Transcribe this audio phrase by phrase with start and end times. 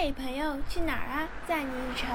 [0.00, 1.28] 嘿，朋友，去哪儿啊？
[1.44, 2.08] 载你一程。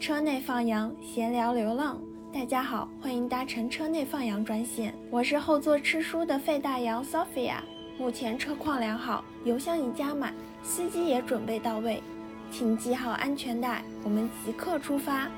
[0.00, 2.00] 车内放羊，闲聊流浪。
[2.32, 7.56] 大家好，欢迎搭乘车内放羊专线，我是后座吃书的费大羊 Sophia。
[7.98, 10.32] 目前车况良好，油箱已加满，
[10.62, 12.02] 司机也准备到位，
[12.50, 15.28] 请系好安全带，我们即刻出发。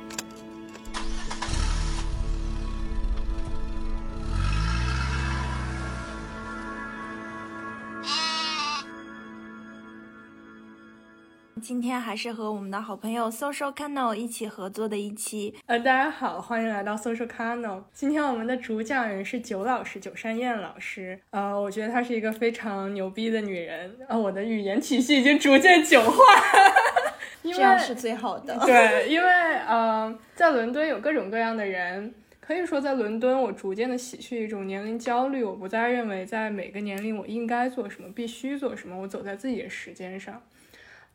[11.65, 15.55] 今天还是和我们的好朋友 Social Canal 一起合作的一期。
[15.65, 17.83] 呃，大家好，欢迎来到 Social Canal。
[17.95, 21.19] 今天我们的主讲人是九老师，九山燕老师。
[21.31, 23.97] 呃，我觉得她是一个非常牛逼的女人。
[24.09, 26.19] 呃，我的语言体系已经逐渐九化，
[27.43, 28.55] 这样是最好的。
[28.67, 29.27] 对，因为
[29.67, 32.13] 呃，在伦敦有各种各样的人，
[32.43, 35.43] 可以说在伦敦，我逐渐的洗去一种年龄焦虑。
[35.43, 40.43] 我不再认为在每个年龄我应该做什么，必须做什么，我走在自己的时间上。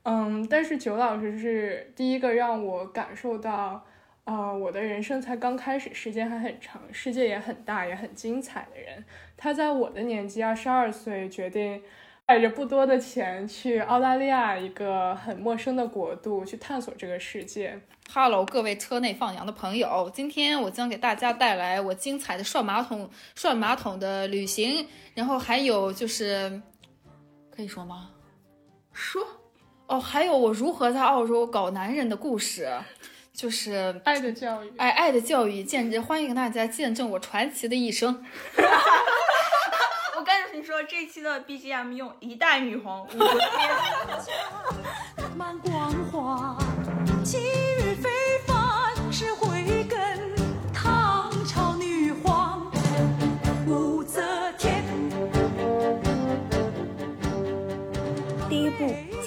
[0.03, 3.85] 嗯，但是九老师是第一个让我感受到，
[4.23, 9.03] 呃，我的人生才刚开始，时间还很长，世界也很大，也很精彩的人。
[9.35, 11.83] 他在我的年纪，二十二岁，决定
[12.25, 17.79] 带着不多的钱去澳大利亚一个很陌生的国度去探索这个世界。
[18.11, 26.61] Hello，各位车内放羊的朋友，今天我将给大家带来我精彩的涮马桶、涮马桶的旅行，然后还有就是，
[27.51, 28.11] 可以说吗？
[28.93, 29.21] 说。
[29.89, 32.69] 哦，还有我如何在澳洲搞男人的故事，
[33.33, 38.23] 就是 爱的教育，爱爱的教育，见证欢迎大家见证我传奇的一生。
[40.15, 43.39] 我跟你说，这期的 BGM 用一代女皇五个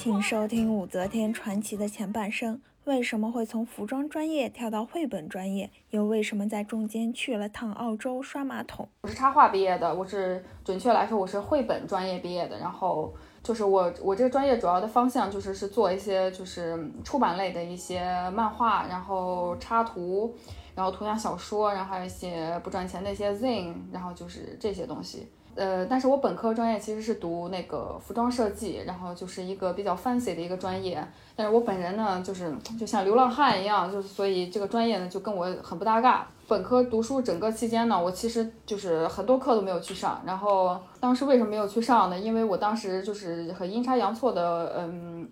[0.03, 2.59] 请收听武则天传奇的前半生。
[2.83, 5.71] 为什么会从服装专业跳到绘本专业？
[5.91, 8.89] 又为什么在中间去了趟澳洲刷马桶？
[9.03, 12.59] 我是插画毕业的，我是准确来说我是绘本专业毕业的。
[12.59, 20.35] 然后就是我我这个专业主要的方向就是是做一些就是出版类的一些漫画，然后插图，
[20.75, 25.29] 然后图像小说，然后还有一些不赚钱的一些 zine，然后就是这些东西。
[25.55, 31.05] 呃，但是我本科专业其实是读那个服装设计，然后就是一个比较 fancy 的一个专业。
[31.35, 36.27] 但是我本人呢，就是就像流浪汉一样，就是所以这个专业呢就跟我很不搭嘎。
[36.47, 40.21] 本科读书整个期间呢，我其实就是很多课都没有去上。
[40.25, 42.19] 然后当时为什么没有去上呢？
[42.19, 45.27] 因为我当时就是很阴差阳错的，嗯，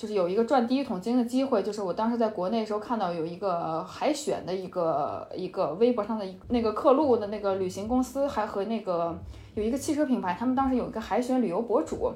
[0.00, 9.14] 就是有一个赚第一桶金的机会，就是我当时在国内的时候看到有一个海选的一个一个微博上的那个客路的那个旅行公司，还和那个。
[9.54, 12.10] 有一个汽车品牌，他们当时有一个海选旅游博主，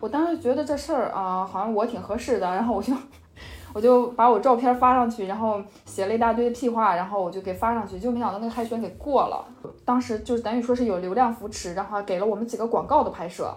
[0.00, 2.92] 我当时觉得这事儿啊，好像我挺合适的，然后我就
[3.74, 9.44] 我就把我照片发上去，然后写了一大堆屁话，然后我就给发上去，就没想到那个海选给过了。
[9.84, 13.54] 当时就是等于说是有流量扶持，然后给了我们几个广告的拍摄，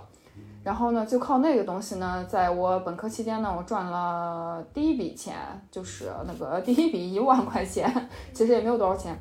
[0.63, 5.35] 然后呢，就靠那个东西呢，在我本科期间呢，我赚了第一笔钱，
[5.71, 7.91] 就是那个第一笔一万块钱，
[8.31, 9.19] 其实也没有多少钱。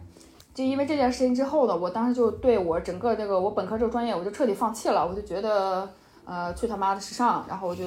[0.52, 5.06] 就因为这件事情之后呢，我当时就对我整个这个我本科这个专业，我就彻底放弃了。
[5.06, 5.88] 我就觉得，
[6.26, 7.84] 呃，去他妈的时尚，然后我就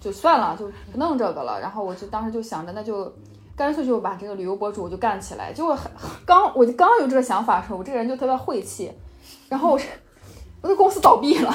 [0.00, 1.58] 就算了，就不弄这个了。
[1.60, 3.10] 然后我就当时就想着，那就
[3.56, 5.52] 干脆就把这个旅游博主就干起来。
[5.52, 5.78] 结果
[6.26, 8.92] 刚我就刚有这个想法的时候，我这个人就特别晦气，
[9.48, 9.80] 然后我
[10.62, 11.54] 我的公司倒闭了，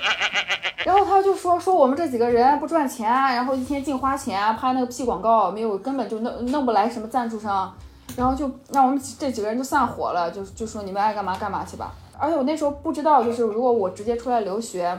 [0.84, 7.74] 然后他就说说我们这几个人不赚钱，然后一天净花钱拍那个屁广告，没有根本就弄弄不来什么赞助商。
[8.16, 11.92] 然后就让我们这几个人就散伙了，就就说你们爱干嘛干嘛去吧。
[12.16, 14.96] 而且我那时候不知道，就是如果我直接出来留学，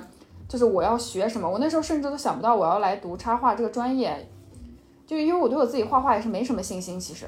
[0.49, 1.47] 就是我要学什么。
[1.47, 4.27] 我那时候甚至都想不到我要来读插画这个专业，
[5.05, 6.99] 就因为我对我自己画画也是没什么信心。
[6.99, 7.25] 其实，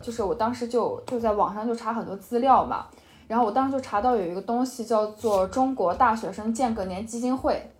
[0.00, 2.86] 就是我当时就就在网上就查很多资料嘛，
[3.32, 7.72] 然后我当时就查到有一个东西叫做中国大学生间隔年基金会，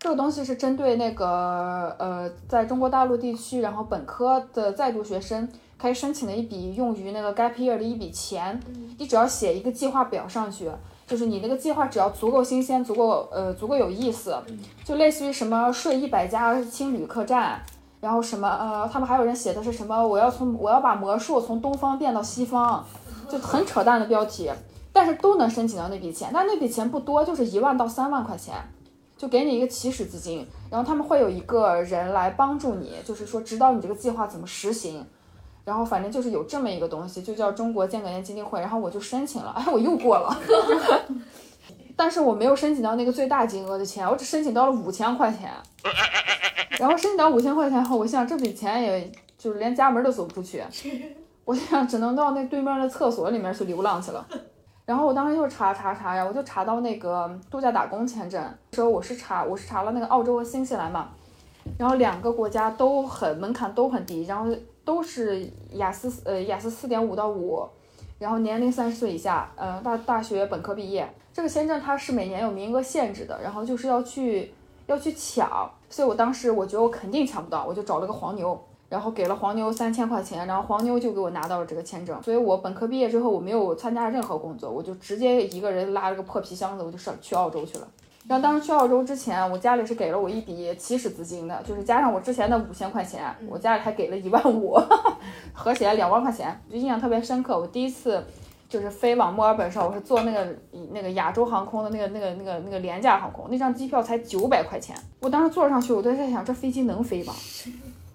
[0.00, 5.48] 这个东西是针对那个呃在中国大陆地区，然后本科的在读学生。
[5.80, 8.60] 可以申请的一笔用于那个 gap year 的一笔钱，
[8.98, 10.68] 你只要写一个计划表上去，
[11.06, 14.36] 就是你那个计划只要足够新鲜，足够呃足够有意思，
[14.84, 17.60] 就类似于什么睡一百家青旅客栈，
[18.00, 22.84] 然后什么呃他们还有人写的是什么我要从我要把魔术从东方变到西方，
[23.30, 24.50] 就很扯淡的标题，
[24.92, 28.54] 但是都能申请到那笔钱，但那笔钱不多，就是一万到三万块钱，
[29.16, 35.06] 就给你一个起始资金，然后他们会有一个人来帮助你，就是说指导你这个计划怎么实行。
[35.64, 40.34] 然后反正就是有这么一个东西，就叫中国间隔年基金会，然后我就申请了，哎，我又过了，
[41.94, 45.52] 但是我没有申请到那个最大金额的钱，我只申请到了五千块钱，
[46.78, 50.64] 然后申请到五千块钱后，我想这笔钱也就是连家门都走不出去，
[51.44, 54.26] 我想只能到那对面的厕所里面去流浪去了。
[54.88, 58.42] 然后我当时就查查查呀，我就查到那个度假打工签证，
[58.72, 61.10] 时候我是查我是查了那个澳洲和新西兰嘛，
[61.76, 64.50] 然后两个国家都很门槛都很低，然后
[64.86, 67.68] 都是雅思呃雅思四点五到五，
[68.18, 71.06] 然后年龄三十岁以下，呃大大学本科毕业。
[71.34, 74.50] 这个签证它是每年有名额限制的，然后就是要去
[74.86, 78.58] 要去抢，所以我当时我觉得我肯定抢不到，我就找了个黄牛。
[78.88, 82.22] 然后给了黄牛三千块钱，然后黄牛就给我拿到了这个签证。
[82.22, 87.86] 所以我本科毕业之后，我没有参加任何工作，我就直接一个人拉了个破皮箱子，我就上去澳洲去了。
[88.26, 94.78] 然后当时去澳洲之前，我家里是给了我一笔起始资金的，就是加上我之前的五千块钱，我家里还给了一万五，
[95.54, 97.58] 合起来两万块钱，就印象特别深刻。
[97.58, 98.22] 我第一次
[98.68, 100.46] 就是飞往墨尔本上，我是坐那个
[100.92, 104.94] 那个亚洲航空的那个那个那个那个廉价航空，那张机票才九百块钱。
[105.20, 107.32] 我当时坐上去，我都在想，这飞机能飞吗？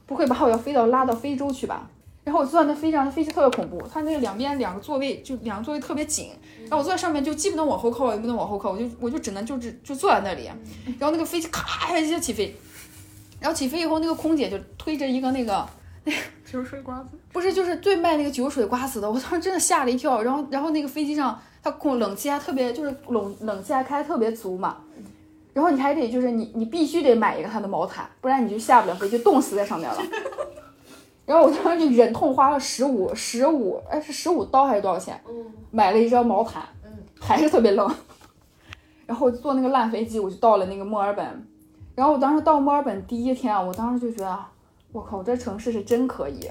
[0.05, 1.89] 不会把我要飞到拉到非洲去吧？
[2.23, 6.29] 然后我坐在那飞机上，那飞机特别恐怖，它那个两边两个座位就两个座位特别紧，
[6.61, 10.45] 然后我坐在上面就既不能往后靠，也不能往后靠，我就我就只能就只就坐在那里，
[10.97, 12.55] 然后那个飞机咔一下起飞，
[13.41, 15.67] 然后起飞以后那个空姐就推着一个那个
[16.05, 16.17] 那 个
[16.49, 24.77] 酒水瓜子，不是就是最卖那个酒水瓜子的， 我当时真的吓了一跳，然后然后那个飞机上它空冷气还特别就是冷冷气还开特别足嘛。
[25.53, 29.97] 然后你还得就是你你必须得买一个它的毛毯，不然你就下不了飞机，冻死在上面了。
[31.25, 35.21] 然后我当时就忍痛花了十五十五，哎是十五刀还是多少钱？
[35.71, 36.63] 买了一张毛毯，
[37.19, 37.95] 还是特别冷。
[39.05, 41.47] 然后坐那个烂飞机，我就到了那个墨尔本。
[41.95, 44.39] 然后我当时到墨尔本第一天啊，我当时就觉得，
[44.91, 46.49] 我靠，这城市是真可以。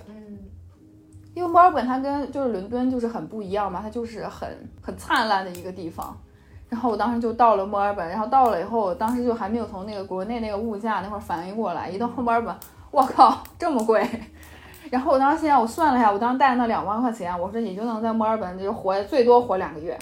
[1.34, 4.48] 因为墨尔本它跟就是伦敦就是很不一样嘛，它就是很
[4.81, 6.16] 很灿烂的一个地方。
[6.72, 11.86] 然后我当时就到了墨尔本，然后到了以后，当时就还没有从那个国内那个物价那块反应过来。
[11.86, 12.56] 一到墨尔本，
[12.90, 14.08] 我靠，这么贵！
[14.90, 19.98] 然后我当时现在我算了一下，我当时带那两万块钱，我说也就能在墨尔本就活最多活两个月。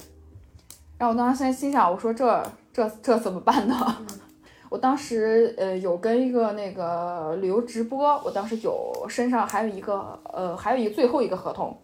[0.97, 2.41] 然后我当时现在心想，我说这
[2.71, 3.75] 这这怎么办呢？
[4.71, 11.77] 我当时呃有跟一个那个旅游直播，我当时有身上还有一个呃还有一个最后一个合同。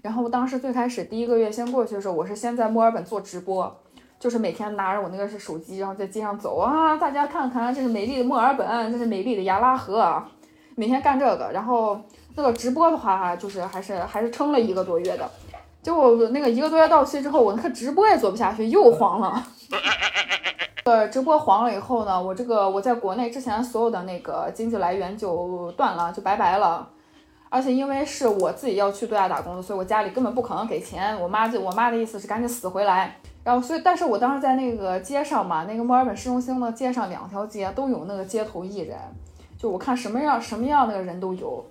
[0.00, 3.76] 然后我当时最开始第一个月先过去的时候，我是先在墨尔本做直播。
[4.18, 10.26] 就是每天拿着我那个是手机，然后在街上走啊，大家看看，这是美丽的墨尔本，这是美丽的亚拉河啊，
[10.74, 11.50] 每天干这个。
[11.52, 12.00] 然后
[12.34, 15.30] 那个直播的话，就是还是还是撑了一个多月的。
[15.82, 19.46] 结果那个一个多月到期之后，我那个直播也做不下去，又黄了。
[20.84, 26.88] 呃，直播黄了以后呢，我这个我在国内之前所有的那个经济来源就断了，就拜拜了。
[27.48, 31.20] 而且因为是我自己要去度假打工的，所以我家里根本不可能给钱。
[31.20, 33.16] 我妈就我妈的意思是赶紧死回来。
[33.46, 38.98] 然后，所以，但是我当时在那个街上嘛，那个墨尔本市中心的街上，两条街都有那个街头艺人，
[39.56, 41.64] 就我看什么样什么样那个人都有，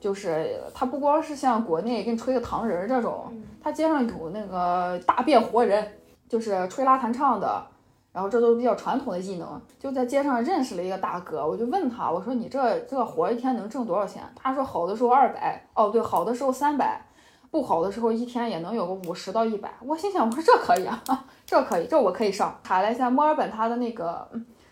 [0.00, 3.26] 就是他不光是像国内给你吹个糖人这种，
[3.62, 5.86] 他街上有那个大变活人，
[6.30, 7.62] 就是吹拉弹唱的，
[8.10, 9.60] 然后这都是比较传统的技能。
[9.78, 14.22] 就在街上认识了一个大哥，我就问他，我说你这这活一天能挣多少钱？
[14.34, 17.02] 他说好的时候二百，哦对，好的时候三百。
[17.50, 19.72] 不好的时候，一天也能有个五十到一百。
[19.80, 21.02] 我心想，我说这可以啊，
[21.46, 22.58] 这可以，这我可以上。
[22.62, 24.28] 查了一下墨尔本，他的那个，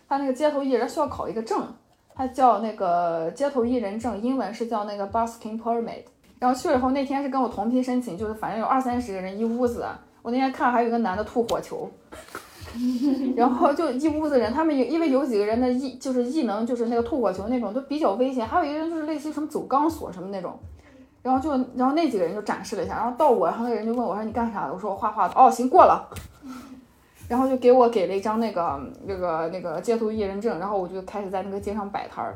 [0.07, 1.65] 他那个街头艺人需要考一个证，
[2.13, 6.03] 他叫那个街头艺人证，英文是叫那个 busking permit。
[6.39, 9.83] 然后去了以后，那天是跟我同批申请，就是反正有二三十个人一屋子。
[10.21, 11.89] 我那天看还有一个男的吐火球，
[13.35, 20.59] 然后就一屋子人，他们有因为有几个人的异就是异能，就是那个吐火球那种都比较危险，还有一个人就是类似于什么走钢索什么那种。
[21.23, 26.07] 然后就，然后那几个人就展示了一下，然后到我，然后那个人就问我说：“你干啥的？”我说：“我画画的。”哦，行，过了。
[27.27, 32.33] 然后就给我给了一张那个那个那个街头艺人证，然后我就开始在那个街上摆摊儿，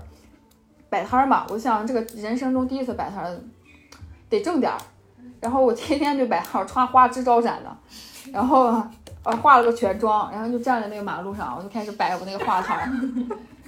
[0.89, 1.45] 摆摊儿嘛。
[1.49, 3.39] 我想这个人生中第一次摆摊儿，
[4.27, 4.77] 得挣点儿。
[5.39, 7.77] 然后我天天就摆摊儿，穿花枝招展的，
[8.33, 8.83] 然后
[9.23, 12.91] 呃化了个全妆，然后就站在那个马路上，我就开始摆我那个画摊儿。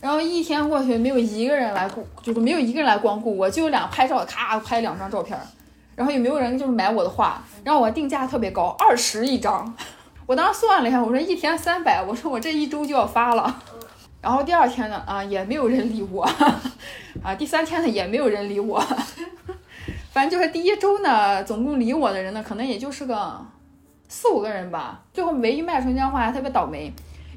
[0.04, 5.40] 然后一天过去，没有一个人来顾，就是没有一个人来光顾我，就有俩拍照，咔拍两张照片，
[5.96, 9.74] 然后也没有人就是买我的画，然后我定价特别高，二十一张，
[10.26, 13.62] 我当时算了一下，我说一天三百，我说我这一周就要发了，
[14.20, 16.30] 然后第二天呢，啊也没有人理我，
[17.24, 18.86] 啊第三天呢也没有人理我，
[20.12, 23.40] 反正就是第一周呢，总共理我的人呢，可能也就是个
[24.10, 26.94] 四五个人吧，最后唯一卖出一张画还特别倒霉。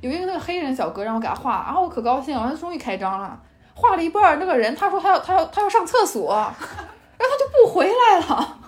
[0.06, 3.38] 有一个那个黑人小哥让我给他画，然后我可高兴了，他终于开张了。
[3.74, 6.54] 画了一半，那个人他说他要他要他要上厕所，然后
[7.18, 8.58] 他就不回来了。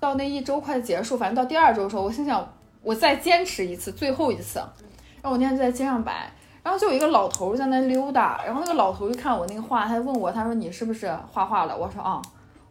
[0.00, 2.46] 到那一周快结束，反正到第二周的时候，我心想
[2.82, 4.58] 我再坚持一次，最后一次。
[4.58, 6.30] 然后我那天就在街上摆，
[6.62, 11.76] 然后就有一个老头在那溜达，然后那个老头一看我那个画，他问我，他说你是不是画画的？
[11.76, 12.20] 我说啊，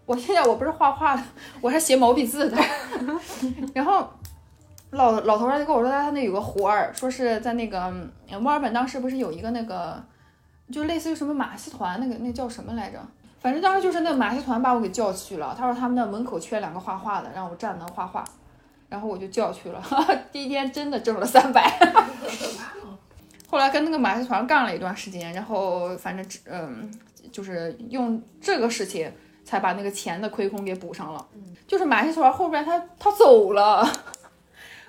[0.06, 1.24] 我现在我不是画画的，
[1.60, 2.58] 我是写毛笔字的。
[3.74, 4.08] 然后
[4.98, 7.94] 老老头儿就跟我说，他他那有个活儿，说是在那个
[8.42, 10.04] 墨尔本当时不是有一个那个，
[10.72, 13.00] 就类似于什么马戏团，那个那叫什么来着？
[13.40, 18.26] 反正当时就是那个马戏团把我给叫去了，他说他们那门口缺两个画画的，让我站那画画，
[18.90, 19.82] 然后我就叫去了，
[20.34, 21.80] 第一天真的挣了三百。
[23.50, 26.92] 后来跟那个马戏团干了一段时间，然后反正嗯，
[27.32, 29.10] 就是用这个事情
[29.46, 31.26] 才把那个钱的亏空给补上了。
[31.66, 33.88] 就是马戏团后边他他走了，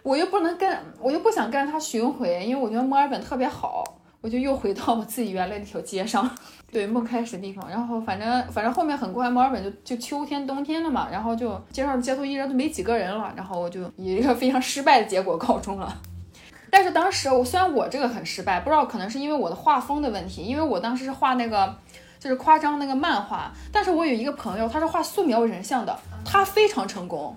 [0.02, 3.84] 我又不能跟，我又不想跟着他巡回，因为我觉得墨尔本特别好，
[4.20, 6.28] 我就又回到我自己原来那条街上，
[6.72, 7.68] 对梦开始的地方。
[7.68, 16.00] 然后反正反正后面很快墨尔本就就秋天冬天了嘛，然后就街上街头艺人都没几个人了，然后我就以一个非常失败的结果告终了。
[16.70, 21.74] 但是当时我虽然我这个很失败，不知道可能是因为我的画风的问题，因为我当时是画那个
[22.18, 27.34] 就是夸张那个漫画，但是我有一个朋友他是画素描人像的，他非常成功。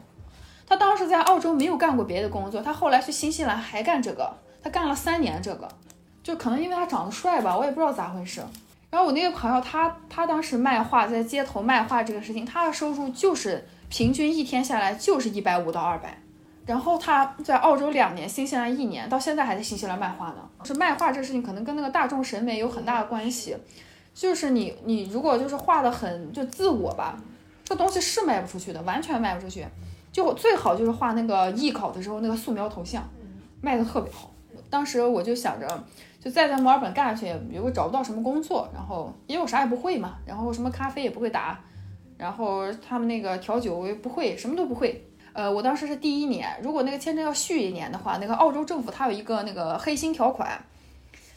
[0.71, 5.67] 他当时在澳洲没有干过别的工作，他后来去新西兰还干这个，他干了三年这个，
[6.23, 8.41] 就可能因为他长得帅吧，我也不知道咋回事。
[8.89, 16.17] 然后我那个朋友他他当时卖画在街头卖画这个事情，他的收入就是平均一天下来就是一百五到二百。
[16.65, 20.35] 然后他在澳洲两年，新西兰一年，到现在还在新西兰卖画呢。
[20.63, 23.57] 是卖画这事情可能跟那个大众审美有很大的关系，
[24.13, 27.17] 就是你你如果就是画的很就自我吧，
[27.65, 29.67] 这东西是卖不出去的，完全卖不出去。
[30.11, 33.07] 就最好就是画那个艺考的时候那个素描头像，
[33.61, 34.31] 卖的特别好。
[34.69, 35.83] 当时我就想着，
[36.19, 41.59] 就再在墨尔本干下去，如果找不到什么工作，然后因为我啥也不会嘛，然后什么咖啡也不会打，
[42.17, 45.05] 然后他们那个调酒我也不会，什么都不会。
[45.33, 50.61] 呃，我当时是第一年，如果那个签证要续一年的话，那个澳洲政府它有一个那个黑心条款，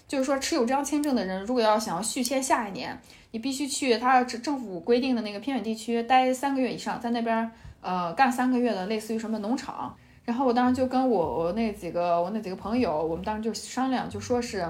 [0.09, 3.01] 就是说持有这张签证的人，如果要想要续签下一年，
[3.31, 7.51] 你必须去他政府规定的那个偏远地区待三个月以上，在那边
[7.85, 9.95] 呃干三个月的，类似于什么农场。
[10.25, 14.67] 然后我当时就跟我我那几个我那几个朋友，我们当时就商量，就说是，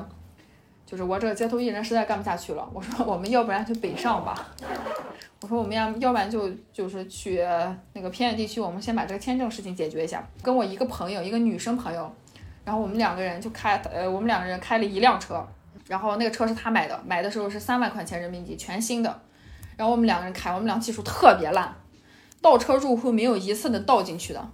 [0.85, 4.35] 就是我这个街头艺人实在干不下去了，我说我们要不然就北上吧。
[5.40, 7.40] 我说我们要要不然就就是去
[7.92, 10.26] 那个偏远地区，我们先把这个签证事情解决一下。
[10.42, 12.11] 跟我一个朋友，一个女生朋友，
[12.64, 15.47] 然后我们两个人就开，呃，我们两个人开了一辆车，
[15.87, 19.21] 然后那个车是他买的，买的时候是三万块钱人民币，全新的。
[19.76, 21.73] 然后我们两个人开，我们俩技术特别烂，
[22.45, 24.51] 倒车入库没有一次能倒进去的。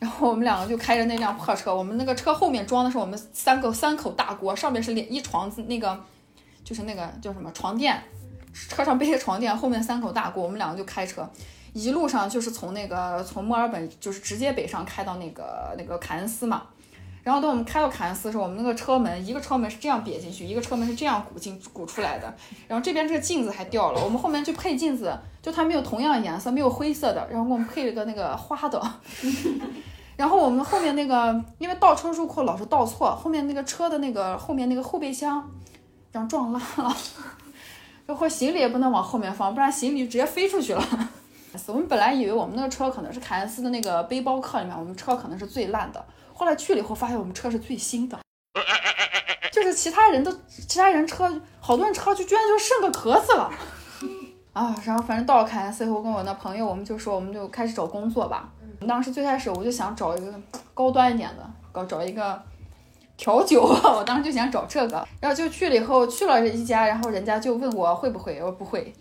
[0.00, 5.96] 然后我们两个就开着那辆破车，我们那个车后面装的是我们三个三口大锅，上面是两一床子那个，
[6.64, 8.02] 就是那个叫什么床垫。
[8.52, 11.28] 车上背着床垫，后面三口大锅，我们两个就开车，
[11.72, 16.64] 一路上就是从那个从墨尔本就是直接北上开到那个那个凯恩斯嘛。
[17.22, 22.34] 然后等我们开到凯恩斯的时候，我们那个车门一个车门是这样瘪进去，一个车门是这样鼓进鼓出来的。
[22.66, 28.82] 然后这边这个镜子还掉了，我们后面就配镜子，就它没有同样颜色，没有灰色的，然后给我们配了个那个花的。
[30.16, 35.50] 然后我们后面那个因为倒车入库老是倒错，后面那个车的那个后面那个后备箱
[36.12, 36.96] 让撞烂了。
[38.06, 40.82] 然后行李也不能往后面放，不然行李就直接飞出去了。
[41.68, 46.04] 我们本来以为我们那个车可能是凯恩斯的那个背包客里面，我们车可能是最烂的。
[46.40, 48.18] 后来去了以后，发现我们车是最新的。
[49.52, 51.30] 就是其他人都，其他人车，
[51.60, 53.52] 好多人车就居然就剩个壳子了。
[54.54, 58.48] 啊，然后反正到了凯恩斯以后，跟我那朋友，我们就说我们就开始找工作吧。
[58.88, 60.32] 当时最开始我就想找一个
[60.72, 62.42] 高端一点的，搞找一个。
[63.18, 68.94] 调酒， 我当时就想找这个，然后就去了以后去了一家，然后人家就问我会不会，我说不会，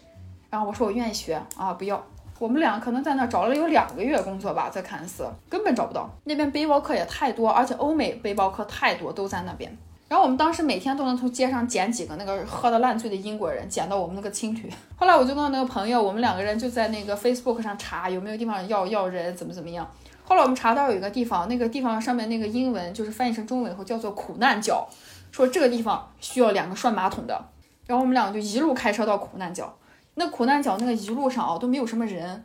[0.50, 2.06] 然后我说我愿意学啊，不要。
[2.40, 9.78] 我们俩可能在那找了有两个月工作吧，在凯恩斯根本找不到，那边背包客也太多，而且欧美背包客太多，都在那边。
[10.08, 14.72] 然后我们当时每天都能从街上捡几个那个喝得烂醉的英国人，捡到我们那个青旅。
[14.96, 19.88] 后来我就跟我那个朋友，我们两个人就在那个 Facebook 上查有没有地方要要人，怎么怎么样。
[20.24, 24.88] 后来我们查到有一个地方，那个地方上面那个英文就是翻译成中文以后叫做苦难角，
[25.32, 27.46] 说这个地方需要两个涮马桶的。
[27.86, 29.72] 然后我们两个就一路开车到苦难角，
[30.20, 32.44] 那苦难角那个一路上啊都没有什么人，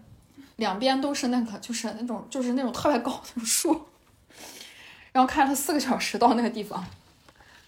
[0.57, 3.83] 两边都是那个就是那种就是那种特别高的树，
[5.11, 6.85] 然后开了四个小时到那个地方，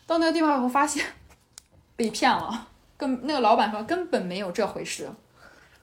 [0.06, 1.04] 到那个地方以后发现
[1.96, 5.10] 被骗了，跟那个老板说根本没有这回事，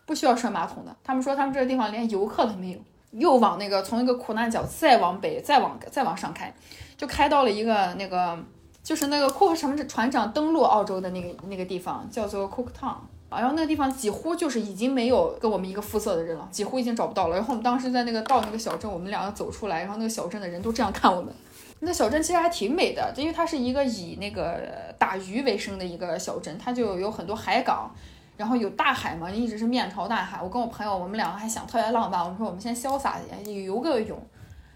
[0.06, 0.96] 不需要涮马桶的。
[1.04, 2.80] 他们说他们这个地方连游客都没有。
[3.12, 6.52] 又往那个从一个苦难角再往北，再往再往上开，
[6.98, 8.36] 就开到了一个那个
[8.82, 12.96] 就是那个库克船船长登陆澳洲的那个那个地方，叫做 Cooktown。
[13.40, 17.36] 然后那个地方几乎就是已经没有跟我们一个肤色的人了，几乎已经找不到了。
[17.36, 21.34] 然后我们当时在那个到那个小镇，我们两个走出来，然后那个小镇的人都这样看我们，
[21.80, 24.60] 那小镇其实还挺美的，因为它是一个以那个
[24.98, 27.92] 打鱼为生的一个小镇，它就有很多海港，
[28.38, 30.40] 然后有大海嘛，一直是面朝大海。
[30.42, 34.18] 我跟我朋友，我们两个还想特别浪漫，我们说我们先潇洒一点，游个泳，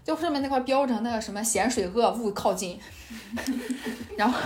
[0.04, 2.78] 就上面那块标着那个什么咸水恶勿靠近，
[4.16, 4.38] 然后，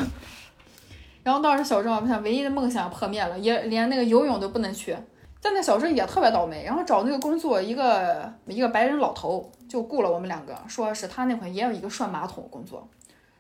[1.22, 4.96] 然后到时小镇，我想唯一的梦想破灭了，也连那个游泳都不能去。
[5.40, 12.88] 在那小镇也特别倒霉，然后找那个工作，一个一个白人老头就雇了我们两个，说是他那会也有一个涮马桶工作，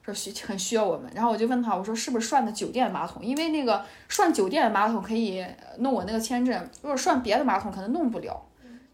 [0.04, 1.08] 说需很需要我们。
[1.14, 3.24] 然后我就问他，我说是不是涮的酒店马桶？
[3.24, 5.44] 因为那个涮酒店的马桶可以
[5.78, 8.40] 弄我那个签证，如果涮别的马桶可能弄不了，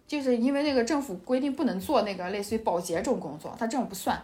[0.07, 4.19] 就是因为那个政府规定不能做那个类似于保洁这种工作，他这种不算。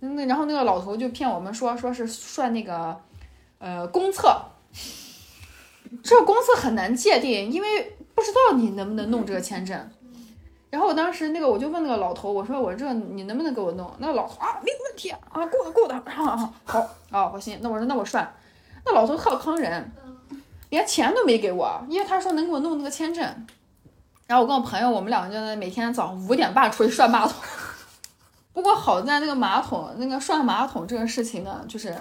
[0.00, 2.98] 那然后那个老头就骗我们说，说是涮那个
[3.62, 4.36] 呃公厕，
[6.04, 7.96] 这公厕很难界定，因为。
[8.14, 9.90] 不知道你能不能弄这个签证，
[10.68, 13.90] 然后我当时那个我就问那个老头，我说我这你能不能给我弄？
[13.98, 18.30] 那个老头啊，没有问题啊，够的够的，啊，好啊，我行，那我说那我算，
[18.84, 19.90] 那老头特坑人，
[20.68, 23.24] 连钱都没给我，因为他说能给我弄那个签证，
[24.26, 27.34] 然后我跟我朋友，我们两个就在每天早上五点半出去涮马桶，
[28.52, 31.96] 不过好在那个马桶那个涮马桶这个事情呢，就是，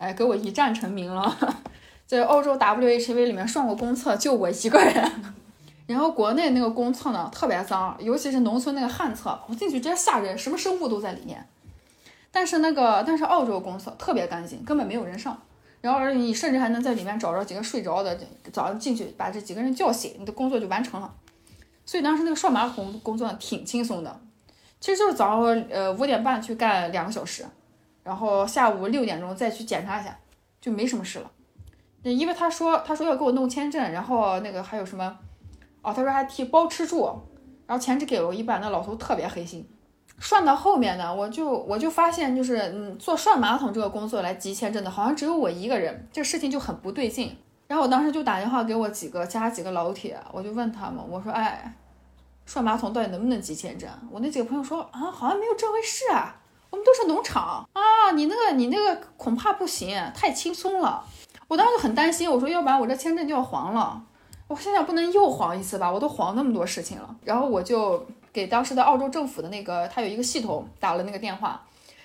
[0.00, 1.36] 哎，给我一战成名了。
[2.06, 5.12] 在欧洲 WHV 里面上过公厕，就我一个人。
[5.86, 11.46] 然后国内那个公厕呢，特别脏，尤其是农村那个旱厕，我进去直接吓人，什么生物都在里面。
[12.32, 15.38] 但是那个，但是澳洲公厕特别干净，根本没有人上。
[15.82, 18.18] 然后你甚至还能在里面找着几个睡着的，
[18.52, 21.12] 早上进去把这几个人叫醒，你的工作就完成了。
[21.84, 24.20] 所以当时那个刷马桶工作挺轻松的，
[24.80, 27.44] 其实就是早上呃五点半去干两个小时，
[28.02, 30.16] 然后下午六点钟再去检查一下，
[30.60, 31.30] 就没什么事了。
[32.02, 35.18] 因为他说，他说要给我弄签证，然后那个还有什么，
[35.82, 37.04] 哦，他说还提包吃住，
[37.66, 38.60] 然后钱只给了我一半。
[38.60, 39.68] 那老头特别黑心。
[40.18, 47.36] 涮到后面呢，我就我就发现，就是嗯，做涮马桶这个工作来集签证的，好像只有我一个人，这事情就很不对劲。
[47.66, 51.74] 然后我当时就打电话给我几个加几个老铁，我就问他们，我说，哎，
[52.44, 53.88] 涮马桶到底能不能集签证？
[54.10, 56.39] 我那几个朋友说，啊，好像没有这回事啊，
[56.70, 61.04] 我们都是农场啊，你那个你那个恐怕不行，太轻松了。
[61.48, 64.00] 我当时就很担心，我说要不然我这签证就要黄了，
[64.46, 65.90] 我现在不能又黄一次吧？
[65.90, 67.16] 我都黄那么多事情了。
[67.24, 71.60] 然后我就给当时的澳洲政府的那个，他有一个系统打了那个电话，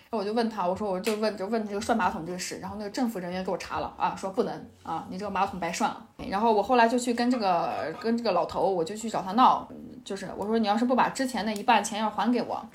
[0.10, 6.04] 然后我就问他，我说我就问就问这个涮马桶这个事，然后那个政府人员给我查了啊，说不能啊，你这个马桶白涮了。
[6.28, 9.68] 然后我后来就去跟这个跟这个老头，我就去找他闹，
[10.04, 12.66] 就是我说你要是不把之前的一半钱要还给我，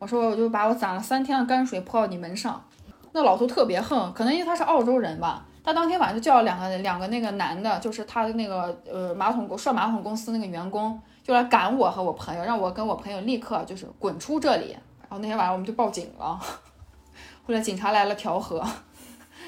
[0.00, 2.60] 我说我就把我攒了三天的泔水泼到你门上。
[3.12, 5.46] 那老头特别横，可能因为他是澳洲人吧。
[5.62, 14.70] 他当天晚上就叫了两个两个那个男的，就是他的那个呃马桶涮马桶公司那个员工，就来赶我和我朋友，让我跟我朋友立刻就是滚出这里。
[15.02, 16.40] 然后那天晚上我们就报警了，
[17.46, 18.58] 后来警察来了调和，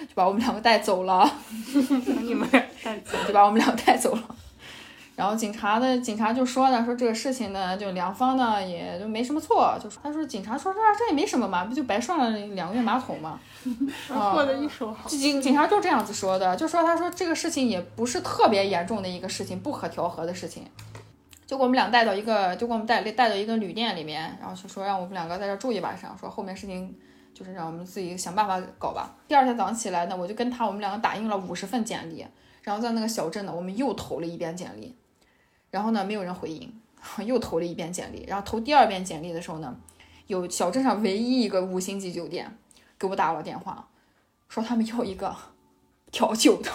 [0.03, 1.27] 就把我们两个带走了。
[2.21, 4.23] 你们俩带走，就把我们两个带走了。
[5.15, 13.39] 然后警察的警察就说呢，说这个事情呢，就两方呢也就没什么错，就说他说警察说这这也没什么嘛，不就白涮了两个月马桶嘛，
[14.09, 15.09] 过得一手好。
[15.09, 20.67] 警警察就这样子说的，就说他说这个事情也不是特别严重的一个事情，不可调和的事情，
[21.47, 26.93] 就给我们俩带到一个，就给我们带带到一个旅店里面，然后就说让我们两个在这住一晚上，说后面事情
[27.35, 29.15] 就是让我们自己想办法搞吧。
[29.29, 32.27] 第二天早上起来呢，我就跟他我们两个打印了五十份简历，
[32.63, 34.97] 然后在那个小镇呢，我们又投了一遍简历。
[35.73, 36.73] 然后呢，没有人回应，
[37.27, 38.25] 又投了一遍简历。
[38.29, 39.75] 然后投第二遍简历的时候呢，
[40.29, 42.59] 有小镇上唯一一个五星级酒店
[42.99, 43.89] 给我打了电话，
[44.49, 45.35] 说他们要一个
[46.13, 46.71] 调酒的，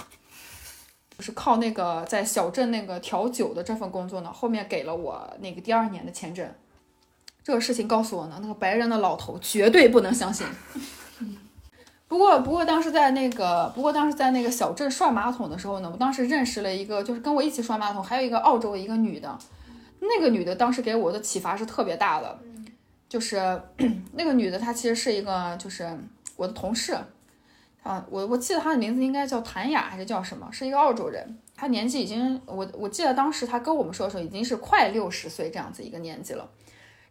[1.18, 6.52] 就是靠那个在小镇那个调酒的这份工作呢，后面给了我那个第二年的签证。
[7.44, 10.46] 这个事情告诉我呢，那个白人的老头绝对不能相信。
[12.18, 19.38] 不过，不过当时在那个，不过当时在那个小镇刷马桶的时候呢，我当时认识了一个，就是跟我一起刷马桶，还有一个澳洲一个女的。
[20.00, 22.40] 那个女的当时给我的启发是特别大的，
[23.08, 23.62] 就是
[24.14, 25.96] 那个女的她其实是一个，就是
[26.36, 26.98] 我的同事
[27.84, 31.38] 啊，我我记得她的名字应该叫谭雅还是叫什么，是一个澳洲人。
[31.56, 36.50] 她年纪已经，我我记得当时她跟我们说的时候已经是快六十岁这样子一个年纪了。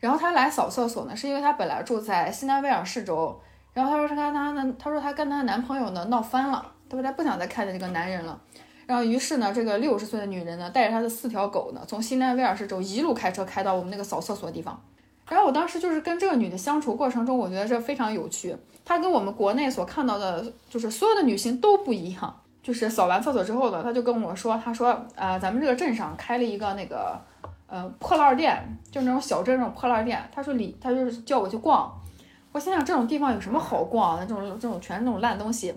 [0.00, 3.40] 然后她来扫厕所呢，是因为她本来住在新南威尔士州。
[3.76, 8.40] 然后她说她跟她男，她说她跟她男朋友呢闹翻了，她说她不想再看见这个男人了。
[8.86, 14.80] 然后于是呢，这个六十岁的女人呢，带着她的四条狗呢，从新南威尔士州一路开车开到我们那个扫厕所的地方。
[15.28, 18.56] 然后我当时就是跟这个女的相处过程中，我觉得这非常有趣。
[18.82, 22.40] 她跟我们国内所看到的，就是所有的女性都不一样。
[22.62, 27.20] 就是扫完厕所之后呢，她就跟我说，她说啊，咱们这个镇上开了一个那个
[27.66, 28.60] 呃破烂店，
[28.90, 30.20] 就那种小镇那种破烂店。
[30.32, 31.92] 她说里，她就是叫我去逛。
[32.56, 34.24] 我心想这种地方有什么好逛的？
[34.24, 35.74] 这种这种全是那种烂东西。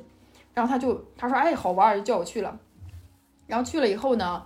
[0.54, 2.58] 然后他就他说哎好玩，就叫我去了。
[3.48, 4.42] 然后去了以后呢，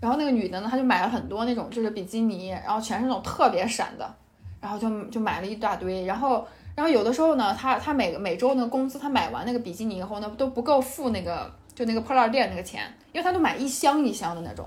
[0.00, 4.14] 然后那个女的呢，她就买了很多那种就是比基尼，然后全是那种特别闪的，
[4.58, 6.06] 然后就就买了一大堆。
[6.06, 14.66] 然后然后有的时候呢，她她每每周那个工资，她买完那个比基尼以后呢，都不够付那个就那个破烂店那个钱，因为她都买一箱一箱的那种。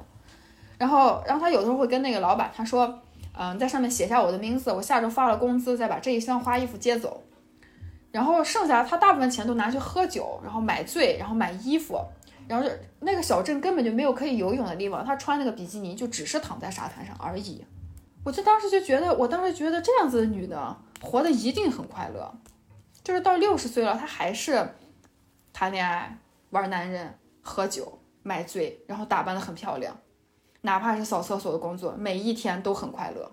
[0.78, 3.00] 然后然后她有的时候会跟那个老板他说。
[3.42, 7.24] 嗯，在上面写下我的名字，我下周发了工资，再把这一箱花衣服接走，
[8.12, 11.98] 然后剩下他大部分钱都拿去喝酒，然后买醉，然后买衣服，
[12.50, 17.64] 然后就那个小镇根本就没有可以游泳的地方，他穿那个比基尼就只是躺在沙滩上而已。
[18.26, 22.30] 我就当时就觉得，我当时觉得这样子的女的活得一定很快乐，
[23.02, 24.68] 就是到六十岁了，她还是
[25.54, 26.18] 谈恋爱、
[26.50, 29.98] 玩男人、喝酒、买醉，然后打扮得很漂亮。
[30.62, 33.32] 哪怕是扫厕所的工作，每一天都很快乐。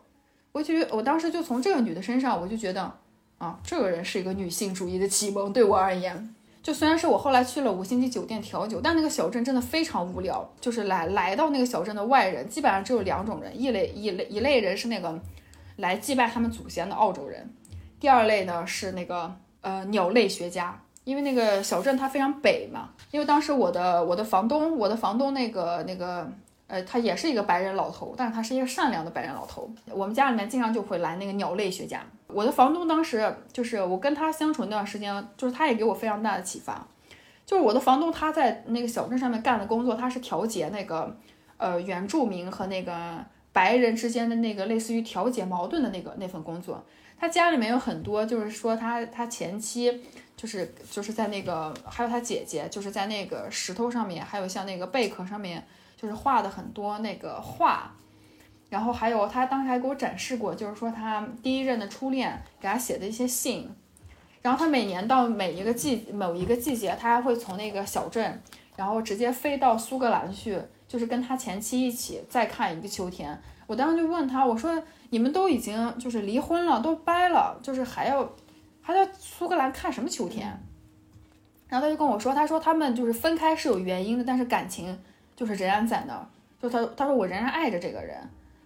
[0.53, 2.91] 我就我当时就从这个女的身上，我就觉得，
[3.37, 5.53] 啊，这个人是一个女性主义的启蒙。
[5.53, 10.51] 对我而言，就虽然是我后来去了五星级酒店调酒，但那个小镇真的非常无聊。
[10.59, 15.21] 就是来来到那个小镇的外人，基本上只有两种人，一类一类一类人是那个
[15.77, 17.51] 来祭拜他们祖先的澳洲人，
[18.01, 20.81] 第二类呢是那个呃鸟类学家。
[21.05, 26.33] 因为那个小镇它非常北嘛，因为当时我的我的房东，我的房东那个那个。
[26.68, 29.70] 呃，他也是一个白人老头，但是他是一个善良的白人老头。
[29.88, 32.05] 我们家里面经常就会来那个鸟类学家。
[32.26, 36.85] 我的房东当时就是我跟他相处那段时间，就是他也给我非常大的启发。
[37.44, 41.16] 就是我的房东他在那个小镇上面干的工作，他是调节那个
[41.57, 46.85] 呃原住民和那个白人之间的那个类似于调解矛盾的那个那份工作。
[47.16, 50.02] 他家里面有很多，就是说他他前妻
[50.37, 55.64] 就是就是在那个还有他姐姐就是在那个石头上面，还有像那个贝壳上面。
[56.07, 57.92] 就是画的很多那个画，
[58.71, 63.69] 然后还有他当时还给我展示过，就是说他第一任的初恋给他写的一些信，
[64.40, 68.40] 然后他每年到每一个季某一个季节，他还会从那个小镇，
[68.77, 73.37] 然后直接飞到苏格兰去，就是跟他前妻一起再看一个秋天。
[73.66, 78.33] 我当时就问他，我说你们都已经就是离婚了，都掰了，就是还要
[78.81, 80.47] 还在苏格兰看什么秋天？
[81.66, 84.97] 然后他就跟我说，他说他们就是分开是有原因的，但是感情。
[85.37, 86.27] 就是仍然在那儿，
[86.61, 88.16] 就他他说我仍然爱着这个人，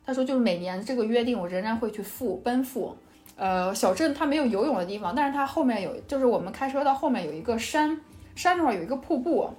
[0.06, 2.96] 他说就是每年这个约定我仍然会去赴奔赴，
[3.34, 8.00] 呃小镇它没有游泳的地方，但是它后面有就是我们开车到后面有一个山，
[8.36, 9.50] 山上有一个瀑布，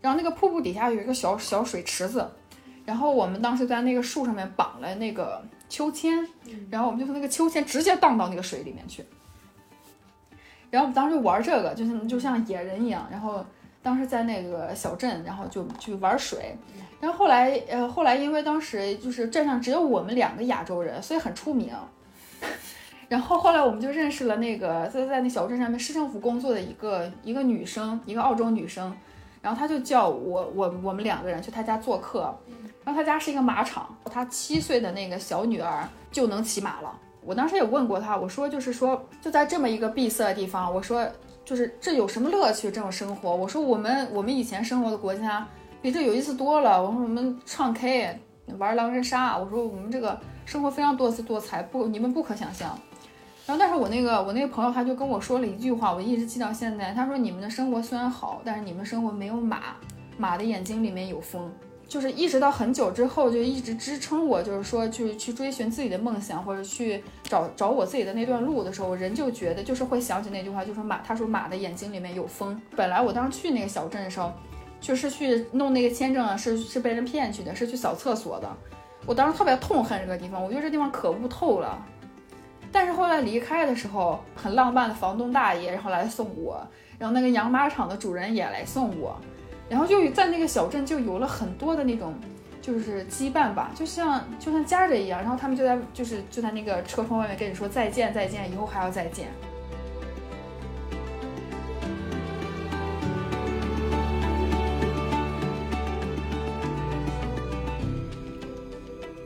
[0.00, 2.28] 然后那个瀑布底下有一个小小水池子，
[2.84, 6.26] 然后我们当时在那个树上面绑了那个秋千，
[6.68, 9.04] 然后我们就从那个秋千直接荡到那个水里面去，
[10.70, 13.44] 然后我们当时就玩这个，就像就像野人一样，然后。
[13.86, 16.56] 当时在那个小镇，然后就去玩水，
[17.00, 21.72] 然后后来，呃，后来因为当时就是镇上只有我们两个亚洲人，所以很出名。
[23.08, 28.92] 然后后来我们就认识了那个在在那小镇上面市政府工作的一个一个女生，一个澳洲女生，
[29.40, 32.36] 然后她就叫我我我们两个人去她家做客，
[32.84, 36.92] 然后她家是一个马场，她七岁的那个小女儿就能骑马了。
[37.22, 41.08] 我当时也问过她，我说就是说就在这么一个闭塞的地方，我说。
[41.46, 42.72] 就是这有什么乐趣？
[42.72, 45.46] 这种生活，我说我们我们以前生活的国家
[45.80, 46.82] 比这有意思多了。
[46.82, 48.18] 我说我们唱 K
[48.58, 52.76] 玩狼人杀，我说我们这个生活非常多姿多彩，不你们不可想象。
[53.46, 56.92] 然后但是我那个我那个朋友他就跟我说了一句话，我一直记到现在。
[56.92, 59.76] 他说你们的生活虽然好，但是你们生活没有马，
[60.18, 61.48] 马的眼睛里面有风。
[61.88, 72.60] 就是一直到很久之后，就一直支撑我，就是说去去追寻自己的梦想，或者去找找我自己的那段路的时候，我人就觉得就是会想起那句话，就说马，他说马的眼睛里面有风。
[72.74, 74.32] 本来我当时去那个小镇的时候，
[74.80, 78.48] 就是去弄那个签证啊，是是被人骗去的，是去扫厕所的。
[79.06, 81.80] 我当时特别痛恨这个地方，我觉得这地方可恶透了。
[82.72, 86.60] 但是后来离开的时候，很浪漫的房东大爷然后来送我，
[86.98, 89.16] 然后那个养马场的主人也来送我。
[89.68, 92.14] 然后就在那个小镇就有了很多的那种，
[92.62, 95.20] 就是羁绊吧，就像就像家人一样。
[95.20, 99.28] 然后他们就在就是就在那个车窗外面跟你说再见再见，以后还要再见。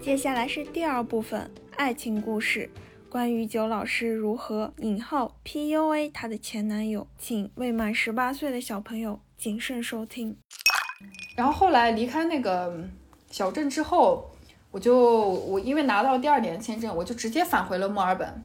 [0.01, 2.69] 接下来是第二部分爱情故事，
[3.09, 9.21] 关于九老师如何引号 PUA 她的前男友，请未满十八岁的小朋友。
[9.41, 10.37] 谨慎收听。
[11.35, 12.71] 然后后来离开那个
[13.31, 14.31] 小镇之后，
[14.71, 18.45] 我就我因为拿到第二年签证，我就直接返回了墨尔本，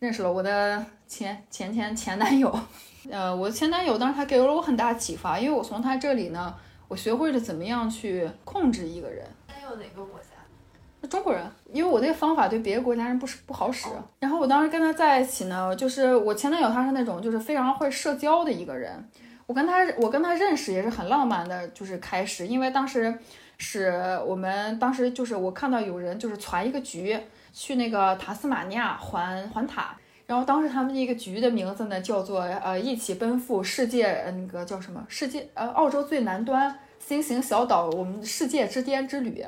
[0.00, 2.52] 认识了我的前前前前男友。
[3.08, 6.52] 呃，我的前男友当时他给了我很大启发，因为我从他这里呢，
[6.88, 9.24] 我学会了怎么样去控制一个人。
[9.46, 11.06] 他有哪个国家？
[11.08, 13.86] 中国人，因为我那个方法对别的国家人不是不好使。
[14.18, 19.08] 然后我当时跟他在一起呢，就是我前男友他是那种就是非常会社交的一个人。
[19.46, 23.14] 我跟他我跟他认识也是很浪漫的，就是开始，因为当时
[23.58, 27.18] 是我们当时就是我看到有人就是传一个局
[27.52, 35.04] 去那个塔斯马尼亚环环塔，然后当时他们那个局的名字呢叫做呃一起奔赴世界那个叫什么？
[35.08, 39.44] 世界呃澳洲最南端新型小岛我们世界之巅之旅。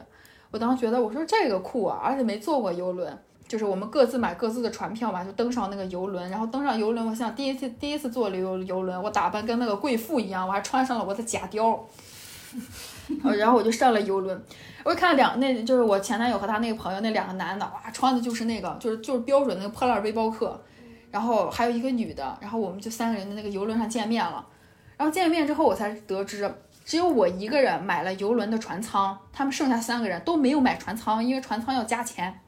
[0.50, 11.78] 我当时觉得我说这个酷啊，而且没坐过游轮，就是我们各自买各自的船票嘛，就登上那个游轮，然后登上游轮，我想第一次第一次坐游游轮，我打扮跟那个贵妇一样，我还穿上了我的假貂，
[13.38, 14.42] 然后我就上了游轮，
[14.82, 20.60] 我看两那就是我前男友和他那个朋友那两个男的，哇，穿的就是那个就是就是标准那个破烂背包客，
[21.10, 24.44] 然后还有一个女的，然后我们就三个人在那个游轮上见面了，
[24.96, 26.50] 然后见面之后我才得知。
[26.84, 32.38] 只有我一个人买了游轮的船舱，他们剩下三个人都没有买船舱，因为船舱要加钱。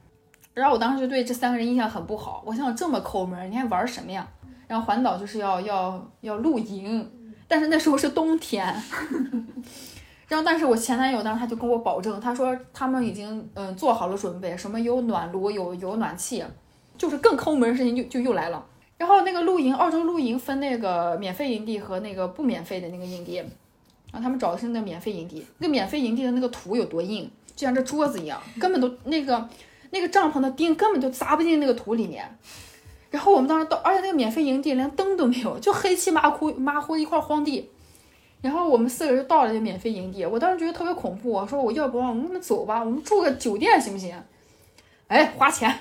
[0.57, 4.27] 然后我当时就对这三个人印象很不好，我想这么抠门，你还玩什么呀？
[4.67, 7.07] 然后环岛就是要要要露营，
[7.47, 8.65] 但是那时候是冬天。
[10.27, 16.43] 然后，但是我前男友当时他就跟我保证，他说他们已经嗯做好了准备，什么有暖炉，有有暖气，
[16.97, 18.65] 就是更抠门的事情就就又来了。
[18.97, 23.37] 然后那个露营，澳洲露营分那个免费营地和那个不免费的那个营地。
[23.37, 29.47] 然后他们找的是那免费营地，那免费营地的那个土有多硬，就像这桌子一样，根本都那个
[29.91, 32.39] 那个帐篷的钉根本就砸不进那个土里面。
[33.11, 37.71] 然后我们当时到，而且那个免费营地连灯都没有，就黑漆麻糊麻糊一块荒地。
[38.43, 44.15] 然后我们四个人就到了这免费营地，我当时觉得特别恐怖，我说我要不我们走吧，我们住个酒店行不行？
[45.09, 45.75] 哎，花钱，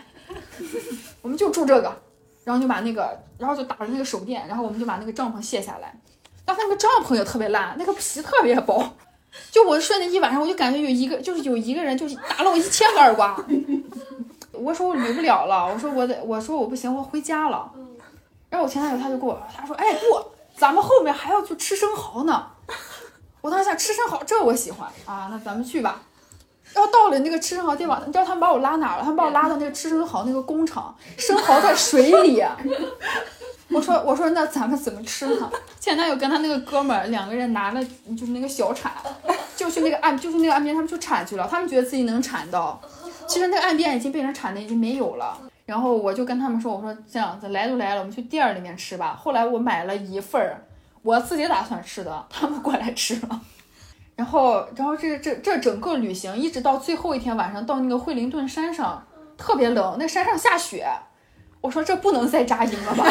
[1.22, 2.02] 我们就住这个，
[2.44, 5.94] 然后就把那个，然后就打着那个手电，然后我们就把那个帐篷卸下来。
[6.46, 8.88] 但那个帐篷也特别烂，那个皮特别薄，
[9.52, 13.36] 就我睡那一晚上，我就感觉有一个，就是有一个人，就是打了我一千个耳光。
[14.52, 17.70] 我说我捋不了了，我说我得，我说我不行，我回家了。
[18.50, 20.26] 然后我前男友他就给我，他说，哎不，
[20.58, 22.48] 咱们后面还要去吃生蚝呢。
[23.42, 26.02] 我当时想吃生蚝，这我喜欢啊，那咱们去吧。
[26.74, 29.02] 然后到了那个吃生蚝地方，你知道他们把我拉哪了？
[29.02, 32.42] 他们把我拉到那个吃生蚝那个工厂，生蚝在水里。
[33.70, 35.52] 我说我说那咱们怎么吃呢？
[35.80, 37.84] 前男友跟他那个哥们儿两个人拿了
[38.18, 38.92] 就是那个小铲，
[39.56, 41.48] 就去那个岸就是那个岸边，他们就铲去了。
[41.50, 42.80] 他们觉得自己能铲到，
[43.28, 45.38] 其实那个岸边已经被人铲的已经没有了。
[45.66, 49.20] 然后我就跟他们说，我说这样子来都来了，我们去店儿里面吃吧。
[49.20, 50.64] 后来我买了一份儿，
[51.02, 53.42] 我自己打算吃的，他们过来吃了。
[54.16, 59.04] 然后然后这这这整个旅行一直到最后一天晚上到那个惠灵顿山上，
[59.38, 60.88] 特别冷，那山上下雪。
[61.66, 63.06] 我说这不能再扎营了吧？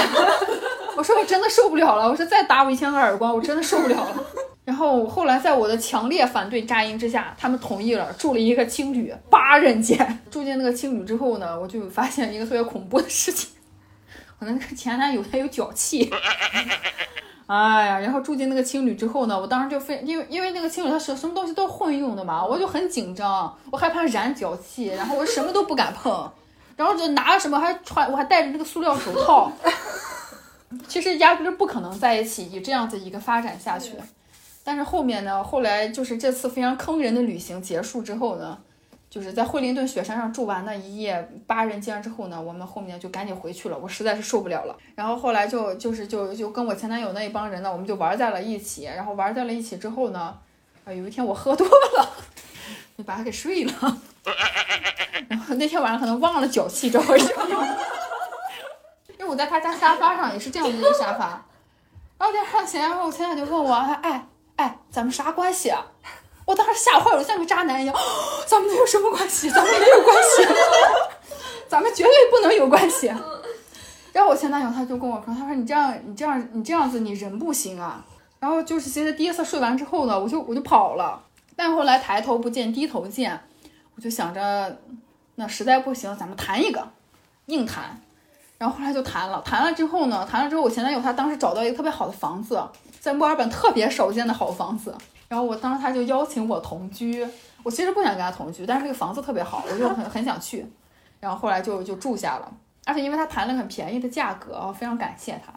[0.96, 2.08] 我说我真的受不了了。
[2.08, 4.24] 我说再打我一千个耳光，我真的受不了了。
[4.64, 10.20] 然后后来在我的强烈反对扎营之下，他们同意了，住了一个青旅八人间。
[10.30, 13.50] 住进那个青旅之后呢，我就发现一个特别恐怖的事情，
[14.38, 16.08] 我那个前男友他有脚气。
[17.46, 26.30] 哎呀，然后住进那个青旅之后呢，我当时就非因为因为那个青旅它什什么东西都混用的嘛，我就很紧张，我害怕染脚气，然后我什么都不敢碰。
[26.76, 29.50] 然后就拿什么还穿，我还戴着那个塑料手套。
[30.88, 33.92] 其实压根儿不可能在一起，以这样子一个发展下去。
[34.64, 38.58] 但是后面呢，后来就是这次非常坑人的旅行结束之后呢，
[39.08, 43.78] 就是在惠灵顿雪山上住完那一夜八人间之后呢，我们后面就赶紧回去了。
[43.78, 44.76] 我实在是受不了了。
[44.96, 48.84] 然后后来就就是就就跟我前男友那一帮人呢，我们就玩在了一起。
[48.84, 50.36] 然后玩在了一起之后呢，
[50.84, 52.10] 啊，有一天我喝多了，
[52.96, 53.72] 就把他给睡了。
[55.28, 57.26] 然后那天晚上可能忘了脚气这回事，
[59.18, 61.44] 因为我在他家沙发上也是这样的一个沙发。
[62.18, 64.26] 然后第二天醒来后，我前男友就问我，哎
[64.56, 65.84] 哎，咱们啥关系啊？
[66.46, 67.94] 我当时吓坏了，像个渣男一样，
[68.46, 69.50] 咱们能有什么关系？
[69.50, 70.46] 咱们没有关系，
[71.68, 73.12] 咱们绝对不能有关系。
[74.12, 78.04] 然后我前男友他就跟我说，他说你这样你这样你这样子你人不行啊。
[78.38, 81.20] 然后就是其实第一次睡完之后呢，我就我就跑了，
[81.56, 83.40] 但后来抬头不见低头见。
[83.96, 84.78] 我就想着，
[85.36, 86.88] 那实在不行，咱们谈一个，
[87.46, 88.00] 硬谈。
[88.58, 92.62] 然后后来就谈了，谈了之后呢，谈了之后，我前男友他当时找到一个特别好的房子，
[93.00, 94.96] 在墨尔本特别少见的好房子。
[95.28, 97.26] 然后我当时他就邀请我同居，
[97.62, 100.66] 我其实不想跟他同居，但是这个房子特别好，我就很很想去。
[101.20, 102.52] 然后后来就就住下了，
[102.84, 105.52] 而且因为他谈了很便宜的价格，非常感谢他。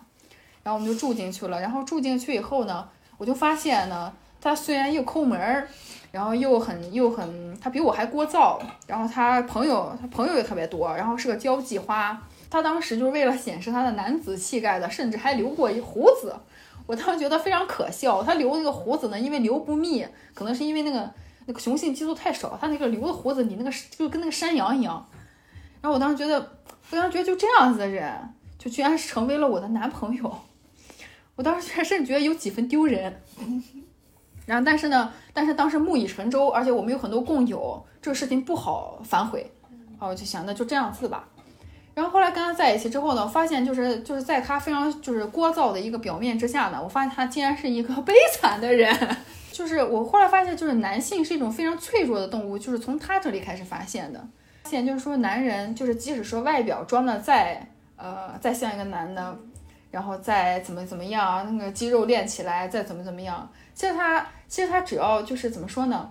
[0.64, 1.60] 然后我们就住进去了。
[1.60, 5.68] 然后住进去以后呢，我就发现呢，他虽然又抠门儿。
[6.10, 8.58] 然后又很又很，他比我还聒噪。
[8.88, 10.88] 然后他朋友，他朋友也特别多。
[10.96, 12.20] 然后是个交际花。
[12.50, 16.34] 他当时就是为了显示他的男子气概的，甚至还留过一胡子。
[16.88, 18.24] 我当时觉得非常可笑。
[18.24, 21.12] 他留那个胡子呢，因为留不密，可能是因为那个
[21.46, 25.06] 那个雄性激素太少，他那个留的胡子你那个就跟那个山羊一样。
[25.82, 26.40] 然后我当时觉得，
[26.90, 28.12] 我当时觉得就这样子的人，
[28.58, 30.40] 就居然成为了我的男朋友。
[31.36, 33.22] 我当时居然甚至觉得有几分丢人。
[34.48, 39.52] 然后，但是呢，但是当时木已成舟，而且我们有很多共友，这个事情不好反悔。
[40.00, 41.28] 啊，我就想，那就这样子吧。
[41.94, 48.96] 然后后来跟他在一起之后呢，发现就是就是在他非常就是聒噪的一个表面之下呢，我发现他竟然是一个悲惨的人。
[49.52, 54.20] 就是我后来发现，就是男性是一种非常脆弱的动物，就是从他这里开始发现的。
[54.64, 59.36] 发现就是说，男人就是即使说外表装的再呃再像一个男的，
[59.90, 66.10] 然后再怎么怎么样，那个肌肉练起来再怎么怎么样，其实他其实他只要就是怎么说呢？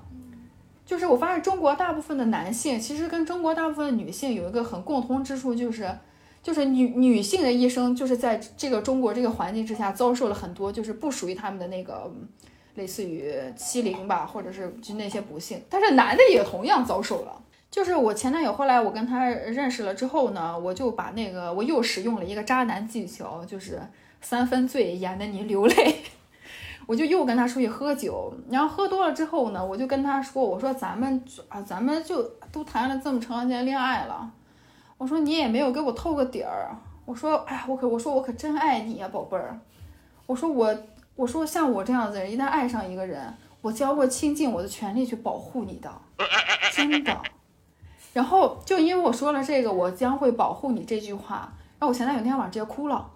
[0.84, 5.90] 就是我发现中国大部分的男性，其实跟中国大部分的女性有一个很共通之处，就是
[6.44, 12.08] 就是女女性的一生就是在这个中国这个环境之下遭受了很多就是不属于他们的那个
[12.76, 17.42] 类似于欺凌吧，或者是就那些不幸，但是男的也同样遭受了。
[17.68, 23.82] 就是我前男友后来我跟他认识了之后呢，我就把那个我又使用了一个渣男技巧，就是
[24.20, 25.96] 三分醉演的你流泪。
[26.86, 32.22] 我就又跟他出去喝酒，然后喝多了之后呢，我就跟他说：“我说咱们啊，咱们就
[32.52, 34.30] 都谈了这么长时间恋爱了，
[34.96, 36.70] 我说你也没有给我透个底儿。
[37.04, 39.58] 我说，哎呀，我可我说我可真爱你呀，宝贝儿。
[40.26, 40.76] 我说我
[41.16, 45.90] 我说像我这样子人，一旦爱上一个人，我将会倾尽我的全力去保护你的，
[46.72, 47.16] 真的。
[48.12, 53.10] 然后就因为我说了这个，我将会保护你这句话，然后我前男友那天晚上直接哭了。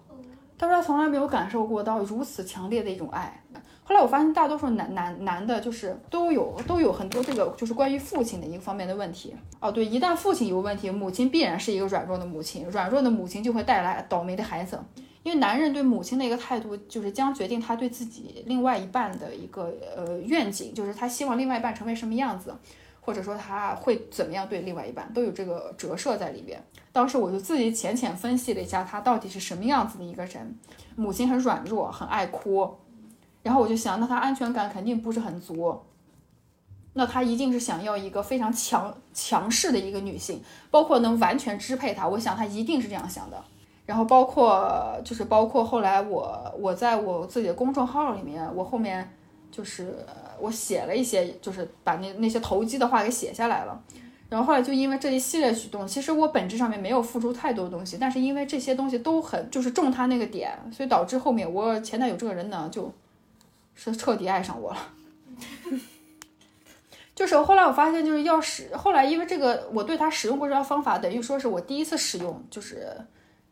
[0.61, 3.41] 他说他从来没有感受过到如此强烈的一种爱。”
[3.83, 9.35] 后来我发现，大多数男男男的，就是都有都有很多这个，就是关于父亲的一个方面的问题。
[9.59, 14.79] 哦，对，一旦父亲有问题，母亲必然是一个软弱的母亲，软弱的母亲就会带来倒霉的孩子。
[15.23, 22.53] 因为男人对母亲的一个态度，就是将决定他对自己另外一半的一个呃愿景，就是他希望另外一半成为什么样子，
[23.01, 26.63] 或者说他会怎么样对另外一半，都有这个折射在里边。
[26.93, 30.57] 当时我就自己浅浅分析了一下，他到底是什么样子的一个人。
[30.95, 32.69] 母亲很软弱，很爱哭。
[33.43, 35.81] 然后我就想，那他安全感肯定不是很足，
[36.93, 42.07] 那他一定是想要一个非常强强势的一个女性，包括能完全支配他。
[42.07, 43.43] 我想他一定是这样想的。
[43.85, 49.11] 然后包括就是包括后来我我在我自己的公众号里面，我后面
[49.49, 50.05] 就是
[50.39, 53.81] 我写了一些，就是把那那些投机的话给写下来了。
[54.31, 62.91] 然后后来就因为这一系列举动，其实我本质上面没有付出太多东西，但是因为这些东西都很就是中他那个点，所以导致后面我前男友这个人呢就。
[63.73, 64.77] 是彻底爱上我了，
[67.15, 72.85] 就是后来我发现，就是要使后来因为这个，我对他使用过这套方法，等于说是我第一次使用，就是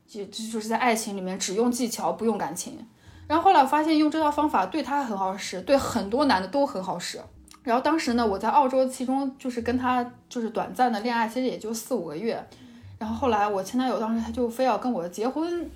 [0.06, 2.78] 就就是在爱情里面只用技巧不用感情。
[3.28, 7.20] 然后后来我发现用这套方法对他很好使，对很多男的都很好使。
[7.64, 12.44] 然后当时呢，我在澳洲，其中就是跟他就是短暂的恋爱，其实也就四五个月。
[12.98, 15.70] 然后后来我前男友当时他就非要跟我结婚，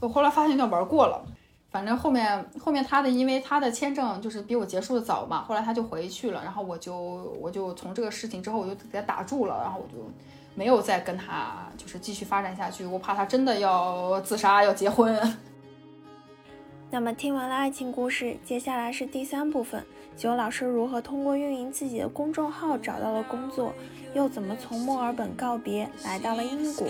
[0.00, 1.24] 我后来发现有点玩过了。
[1.70, 6.96] 反正后面后面他的，因为他的签证就是比我结束的早嘛，后来他就回去了，然后我就
[7.40, 10.00] 我就从这个事情之后我就给他打住了，然后我就
[10.54, 15.20] 没有再跟他就是继续发展下去，我怕他真的要自杀要结婚。
[16.92, 19.84] 那么听完了爱情故事，接下来是第三部分，
[20.16, 23.74] 九老师如何通过运营自己的公众号找到了工作，
[24.14, 26.86] 又怎么从墨尔本告别来到了英国。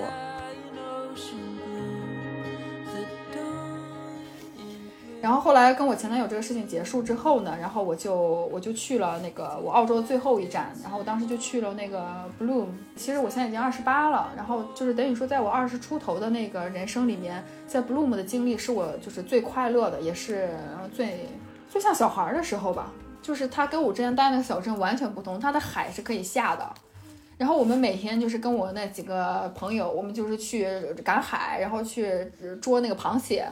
[5.23, 8.15] 然后后来跟我前男友这个事情结束之后呢，然后我就
[8.53, 12.67] 我就去了那个我澳洲的最后一站，然后我当时就去了那个 Bloom。
[12.95, 20.51] 其实我现在已经二十八了，然后就是等于说在我二十出头的那个人生里面，在 Bloom 的经历是我就是最快乐的，也是
[20.93, 21.27] 最
[21.71, 22.93] 最像小孩的时候吧。
[23.25, 26.71] 就是它跟我之前待那个小镇完全不同，它的海是可以下的。
[27.39, 30.69] 然后我们每天就是跟我那几个朋友，我们就是去
[31.03, 33.49] 赶海，然后去捉那个螃蟹。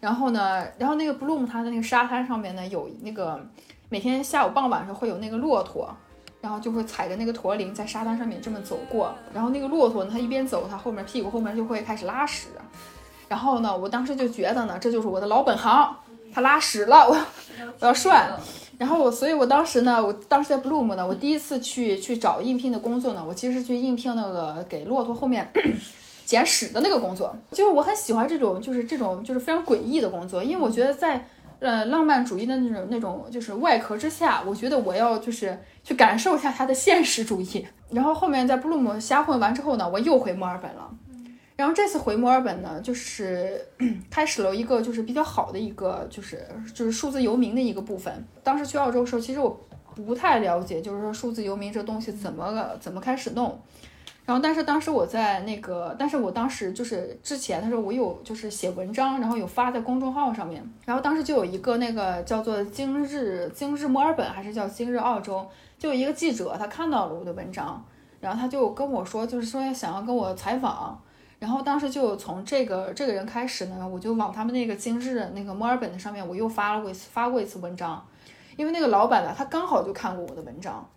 [0.00, 3.38] 然后呢，然后那个 Bloom 它的那个沙滩上面呢，有那个
[3.90, 5.94] 每天下午傍晚时候会有那个骆驼，
[6.40, 9.14] 然后就会踩着那个驼铃在沙滩上面这么走过。
[9.34, 12.48] 然后那个骆驼呢，它一边走，它后面屁股后面就会开始拉屎。
[13.28, 15.94] 然后呢，我当时就觉得呢，这就是我的老本行，
[16.32, 17.16] 它拉屎了，我
[17.80, 18.32] 我要涮。
[18.80, 25.46] 然后我，所以我当时呢，我当时在 Bloom 呢，我第一次去去找应聘的工作呢，我其实是去应聘那个给骆驼后面。
[26.24, 31.26] 捡屎的那个工作，就是我很喜欢这种，就是这种，就是非常诡异的工作，因为我觉得在
[31.58, 37.66] 呃浪漫主义的那种那种就是外壳之下，我觉得我要就是去感受一下它的现实主义。
[37.90, 40.88] 然后后面在布鲁姆瞎混完之后呢，我又回墨尔本了。
[41.60, 43.62] 然后这次回墨尔本呢，就是
[44.10, 46.42] 开始了一个就是比较好的一个就是
[46.72, 48.26] 就是数字游民的一个部分。
[48.42, 49.60] 当时去澳洲的时候，其实我
[49.94, 53.60] 不太了解，就是说数字游民这东西怎么怎么开始弄。
[54.24, 60.66] 然后，但是当时我在那个，但是我当时就是之前他说，我有就是写文章，然后有发在公众号上面。
[60.86, 65.46] 然后当时就有一个那个叫做“今日今日墨尔本”还是叫“今日澳洲”，
[65.78, 67.84] 就有一个记者他看到了我的文章，
[68.18, 70.98] 然后他就跟我说，就是说想要跟我采访。
[71.40, 78.06] 然后当时就从这个这个人开始呢，我就往他们那个“今日”那个墨尔本的上面，我又发了过一次发过一次文章，
[78.56, 80.88] 因为那个老板呢，他刚好就看过我的文章。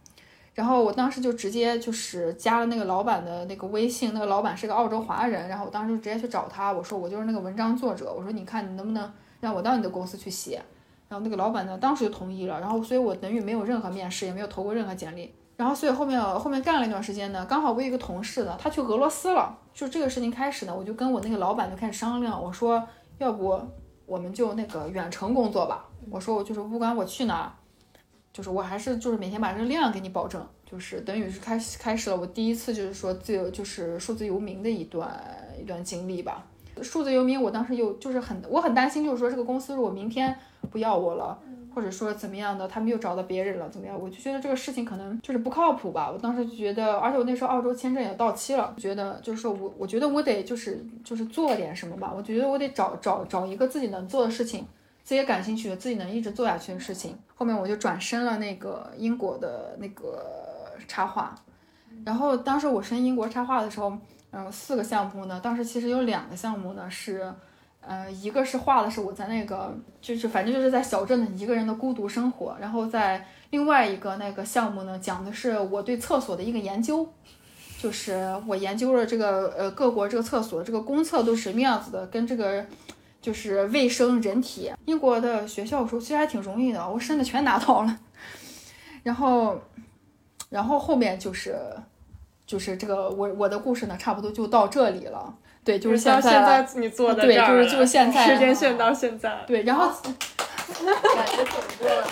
[0.53, 10.61] 然后我当时就直接就是加了那个老板的那个微信，那个老板是个澳洲华人，然后我当时就直接去找他，我说我就是那个文章作者，我说你看你能不能让我到你的公司去写，
[11.09, 22.81] 然后那个老板呢当时就同意了，然后所以我等于没有任何面试，也没有投过任何简历，然后所以后面后面干了一段时间呢，刚好我有一个同事呢，他去俄罗斯了，就这个事情开始呢，我就跟我那个老板就开始商量，我说
[23.17, 23.59] 要不
[24.05, 27.53] 我们就那个远程工作吧，我说我就是不管我去哪。
[28.31, 35.23] 就是我还是就是每天把这个量给你保证，就是等于是开始开始了我第一次就是说自由就是数字游民的一段
[35.61, 36.43] 一段经历吧。
[36.81, 40.35] 数字游民，我当时又就是很我很担心，就是说这个公司如果明天
[40.71, 41.39] 不要我了，
[41.73, 43.99] 或者说怎么样的，他们又找到别人了，怎么样？
[43.99, 46.11] 我就觉得这个事情可能就是不靠谱吧。
[46.11, 52.13] 我当时就觉得，而且我那时候澳洲签证也到期了，觉得就是说我我觉得我得就是就是做点什么吧。
[52.15, 54.65] 我觉得我得找找找一个自己能做的事情。
[55.05, 60.23] 自己感兴趣的、自己能一直做下去的事情，后面我就转申了那个英国的那个
[60.87, 61.35] 插画。
[62.05, 63.91] 然后当时我申英国插画的时候，
[64.31, 67.29] 嗯，四个项目呢，当时其实有两个项目呢是，
[67.87, 72.55] 呃，一个是画的是我在那个，就是反正就是在小镇的一个人的孤独生活。
[72.59, 77.07] 然后在另外一个那个项目呢，讲的是我对厕所的一个研究，
[77.79, 82.65] 就是我研究了这个呃各国这个厕所这个公厕都是什么样子的，跟这个。
[83.23, 87.99] 就是卫生人体，英国的学校时候其实还挺容易的，我申的全拿到了。
[89.01, 89.57] 然后，
[90.49, 91.57] 然后后面就是，
[92.45, 95.33] 就是这个我我的故事呢，差不多就到这里了。
[95.63, 99.43] 对，就是现在你做的对，就是就是现在时间线到现在。
[99.47, 102.07] 对，然后感觉走过了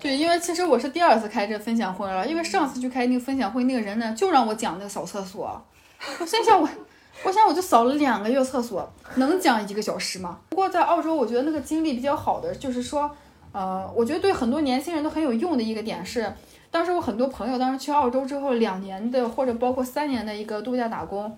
[0.00, 5.64] 对，因为其实我是第二次开这分享会了，因为上次去开那个分享会，那个人呢就让我讲那个扫厕所，
[6.18, 6.68] 我心想我。
[7.24, 10.38] 我想我就扫了两个月厕所，能讲一个小时吗？
[10.48, 13.08] 不过在澳洲，我觉得那个经历比较好的就是说，
[13.52, 16.34] 呃，我觉得对很多年轻人都很有用的一个点是，
[16.72, 21.30] 当时我很多朋友当时去澳洲之后，两年的或者包括三年的一个度假打工，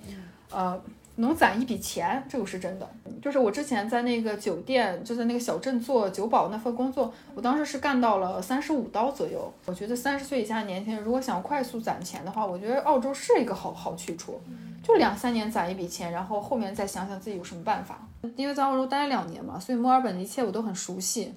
[0.50, 0.80] 呃，
[1.16, 2.88] 能攒一笔钱，这个是真的。
[3.20, 9.52] 就是我之前在那个酒店，就在那个小镇做酒保那份工作，我当时是干到了三十五刀左右。
[9.66, 14.40] 我觉得三十岁以下的年轻人如果想快速攒钱的话，我觉得澳洲是一个好好去处。
[14.82, 18.06] 就两三年攒一笔钱，然后后面再想想自己有什么办法。
[18.36, 21.34] 因为在澳洲待了两年嘛，所以墨尔本的一切我都很熟悉。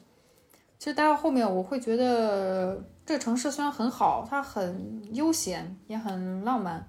[0.77, 6.85] 其实待到后面，我会觉得这个城市虽然很好，它很悠闲，也很浪漫，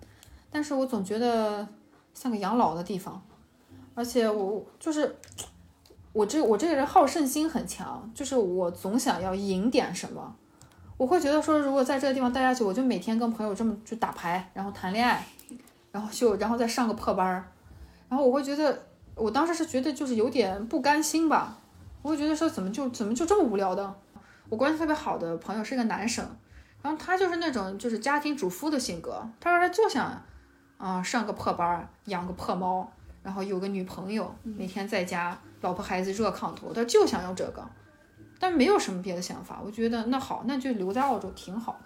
[0.50, 1.66] 但是我总觉得
[2.12, 3.22] 像个养老的地方。
[3.94, 5.16] 而且我就是
[6.12, 10.34] 我这我这个人好胜心很强，就是我总想要赢点什么。
[10.96, 15.24] 我会觉得说，如果在这个地方待下去，我就每天跟朋友这么就打牌，然后谈恋爱。
[15.92, 17.48] 然后就，然后再上个破班儿，
[18.08, 21.56] 然后我会觉得，我当时是觉得就是有点不甘心吧，
[22.02, 23.94] 我会觉得说怎么就怎么就这么无聊的。
[24.48, 26.24] 我关系特别好的朋友是一个男生，
[26.82, 30.22] 然后他就是那种就是家庭主妇的性格，他说他就想，
[30.76, 32.90] 啊上个破班，养个破猫，
[33.22, 37.68] 然后有个女朋友，每天在家，老婆孩子热炕头，他就想要这个，
[38.38, 39.60] 但没有什么别的想法。
[39.64, 41.78] 我觉得那好，那就留在澳洲挺好。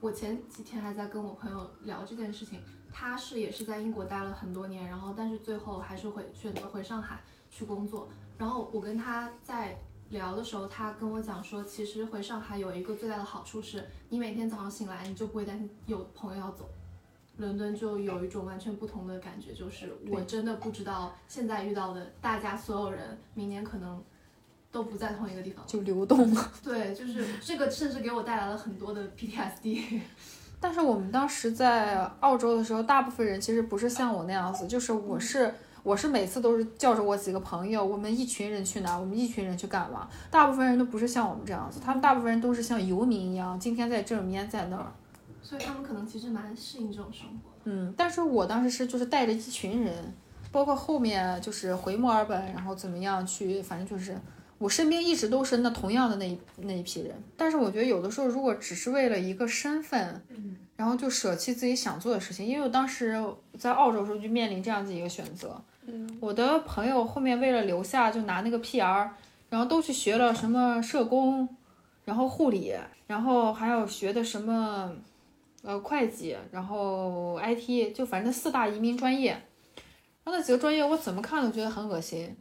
[0.00, 2.60] 我前几天还在跟我朋友聊这件事情。
[2.92, 8.08] 他是也是在英国待了很多年，然后但是最后还是回选择回上海去工作。
[8.36, 9.78] 然后我跟他在
[10.10, 16.68] 聊的时候，他跟我讲说，其实回上海有一个最大的好处是，你每天早上醒来你就不会担心有朋友要走。
[17.36, 24.02] 伦敦就有一种完全不同的感觉，就是我真的不知道现在遇到的大家所有人，明年可能
[24.70, 26.52] 都不在同一个地方，就流动了。
[26.62, 30.00] 对，就是这个甚至给我带来了很多的 PTSD。
[30.60, 40.08] 但是我们当时在澳洲的时候，大部分人其实不是像我那样子，就是我是我是每次都是叫着我几个朋友，我们一群人去哪，我们一群人去干嘛。
[40.30, 44.92] 大部分人都不是像我们这样子，他们大部分人都是像游民一样，今天在这儿，明天在那儿。
[45.42, 47.50] 所以他们可能其实蛮适应这种生活。
[47.64, 50.14] 嗯，但是我当时是就是带着一群人，
[50.52, 54.16] 包括后面就是回墨尔本，然后怎么样去，反正就是
[54.60, 57.14] 我身边一直都是那同样的那一那一批人。
[57.34, 60.22] 但是我觉得有的时候如果只是为了一个身份，
[60.76, 63.18] 然后就舍弃自己想做的事情，因为我当时
[63.58, 65.58] 在澳洲时候就面临这样子一个选择。
[65.86, 69.08] 嗯，我的朋友后面为了留下，就拿那个 PR，
[69.48, 71.48] 然后都去学了什么社工，
[72.04, 72.74] 然后护理，
[73.06, 74.92] 然后还有学的什么，
[75.62, 79.30] 呃，会计，然后 IT，就反正四大移民专业。
[80.22, 82.36] 然后那几个专业我怎么看都觉得很恶心。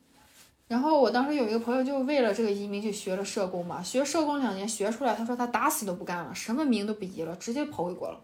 [0.69, 8.19] 然后我当时有一个朋友就为了这个移民去学了社工嘛，学社工两年学出来，他说他打死都不干了，什么名都不移了，直接跑回国了。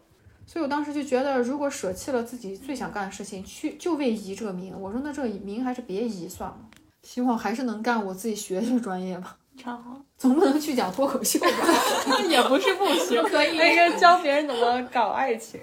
[0.46, 6.58] 所以我当时就觉得，如果舍弃了自己最想干的事情，去就为移这个名，我说那这个名还是别移算了。
[7.02, 11.48] 希望还是能干我自己学的专业吧， 超好，总不能去讲脱口秀吧？
[12.30, 15.60] 也不是不行， 可以那个教别人怎么搞爱情。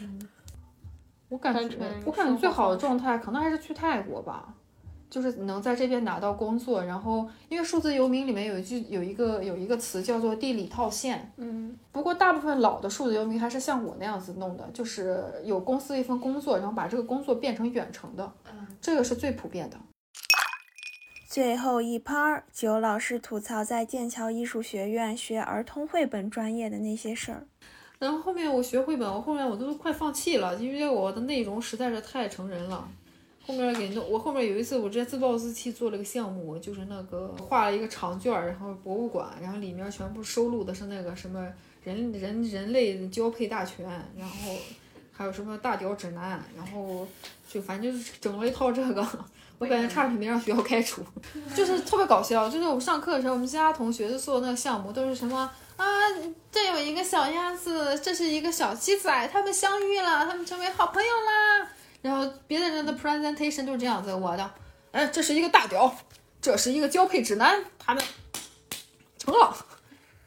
[0.00, 0.20] 嗯
[1.30, 4.53] 我感觉我感觉最好的状态可能还是去泰国吧，
[5.14, 19.76] 就是能在这边拿到工作，然后因为数字游民里面有一句有一个有一个词叫做地理套现，嗯，不过大部分老的数字游民还是像我那样子弄的，就是有公司一份工作，然后把这个工作变成远程的，嗯这个是最普遍的。
[21.28, 27.46] 最后一趴儿，九老师吐槽在剑桥艺术学院学儿童绘本专业的那些事儿。
[28.00, 32.88] 然后后面我学绘本，我后面我都快放弃了，因为我的内容实在是太成人了。
[33.46, 41.46] 后面给弄，我后面有一次我直接自暴自弃做了个项目，就是那个画了一个长卷，然后博物馆，然后里面全部收录的是那个什么
[41.82, 43.86] 人人人类交配大全，
[44.16, 44.54] 然后
[45.12, 47.06] 还有什么大屌指南，然后
[47.48, 49.06] 就反正就是整了一套这个。
[49.56, 51.00] 我感觉差点没让学校开除，
[51.54, 52.50] 就是特别搞笑。
[52.50, 55.84] 就是我们上课的时候，我们其他同学就做那个项目都是什么啊，
[56.50, 61.68] 这有一个小鸭子，这是一个小鸡仔，他们相遇了，他们成为好朋友啦。
[62.04, 64.50] 然后别的人的 presentation 都是这样子，我的，
[64.92, 65.90] 哎，这是一个大屌，
[66.38, 68.04] 这是一个交配指南，他们
[69.16, 69.56] 成了。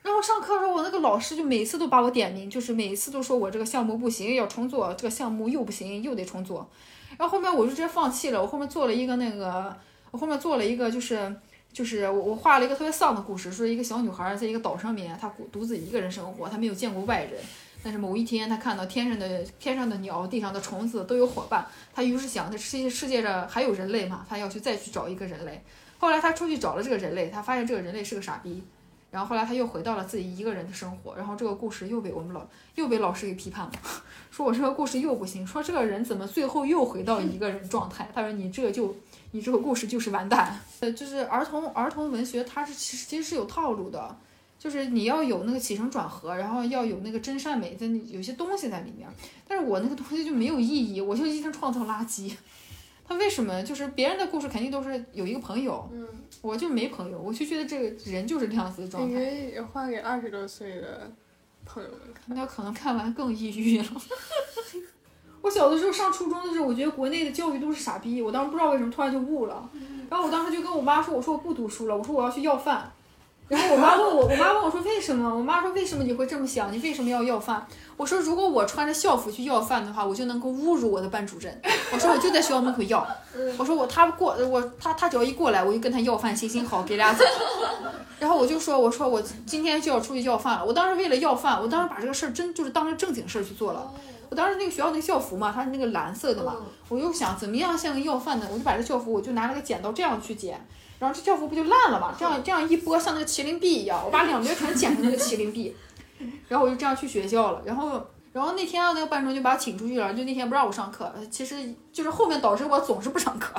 [0.02, 6.68] 然后上课的时候，我那个老师就每次都把我点名，就是每次都说我这个项目不行，要重做，这个项目又不行，又得重做。
[7.16, 9.72] 然后后面我就直接放弃了，我后面做了一个那个，
[10.10, 11.32] 我后面做了一个就是
[11.72, 17.40] 就是我我画了一个特别丧的故事，说一个小女孩在一个岛上面，她独自一个人生活，她没有见过外人。
[17.84, 24.26] 但是某一天，他看到天上的天上的鸟、地上的虫子都有伙伴，他于是想，这世界世界上还有人类嘛？
[24.28, 25.64] 他要去再去找一个人类。
[26.00, 28.64] 后来他出去找了这个人类，他发现这个人类是个傻逼。
[29.10, 33.72] 然后后来他又回到了自己一个人的生活，然后这个故事又被我们老又被老师给批判了，
[34.30, 38.10] 说我这个故事又不行，说这个人怎么最后又回到一个人状态？
[38.14, 38.94] 他说你这个就
[39.32, 40.60] 你这个故事就是完蛋。
[40.82, 44.14] 呃，就是儿童儿童文学，它是其实其实是有套路的，
[44.68, 49.07] 就是你要有那个起承转合，然后要有那个真善美在那有些东西在里面。
[49.47, 52.34] 但是我那个东西就没有意义，我就一直创造垃圾。
[53.07, 56.05] 他为什么就是别人的故事肯定都是有一个朋友，嗯，
[56.41, 59.24] 我就没朋友，我就觉得这个人就是这样子的状你态。
[59.24, 61.09] 可以画给二十多岁的
[61.63, 62.36] 朋友们看。
[62.36, 63.88] 那可能看完更抑郁了。
[65.41, 69.70] 我小的时候上初中的时候，我觉得国内的教育都是傻逼，我当时不知道为什么突然就悟了。
[70.09, 72.91] 然后我当时就跟我妈说，我说我不读书了，我说我要去要饭。
[73.48, 75.34] 然后我妈问我，我妈问我说为什么？
[75.34, 76.72] 我妈说为什么你会这么想？
[76.72, 77.66] 你为什么要要饭？
[77.95, 81.62] 我说如果我穿着校服去要饭的话，我就能够侮辱我的班主任。
[81.93, 83.08] 我说我就在学校门口要。
[83.58, 87.24] 我说我他过我他他只要一过来，我就跟他要饭，行行好，给俩走。
[88.20, 90.66] 然后我就说我说我今天就要出去要饭了。
[90.66, 93.89] 我当时为了要饭，我当时把这个事儿真就是当成正经事儿去做了。
[94.30, 96.58] 我当时那个学校那个校服嘛，它是那个蓝色的嘛，
[96.89, 100.60] 我又想怎么样像个要饭的，我就把这校服我就拿了个剪刀这样去剪，
[101.00, 102.16] 然后这校服不就烂了嘛？
[102.18, 105.76] 这样这样一拨像那个麒麟臂一样，我把两边全剪成那个麒麟臂，
[106.48, 107.62] 然后我就这样去学校了。
[107.66, 113.54] 然后然后那天那个班主任就把我请出去了，就那天不让我上课，其实就是后面导致我总是不上课。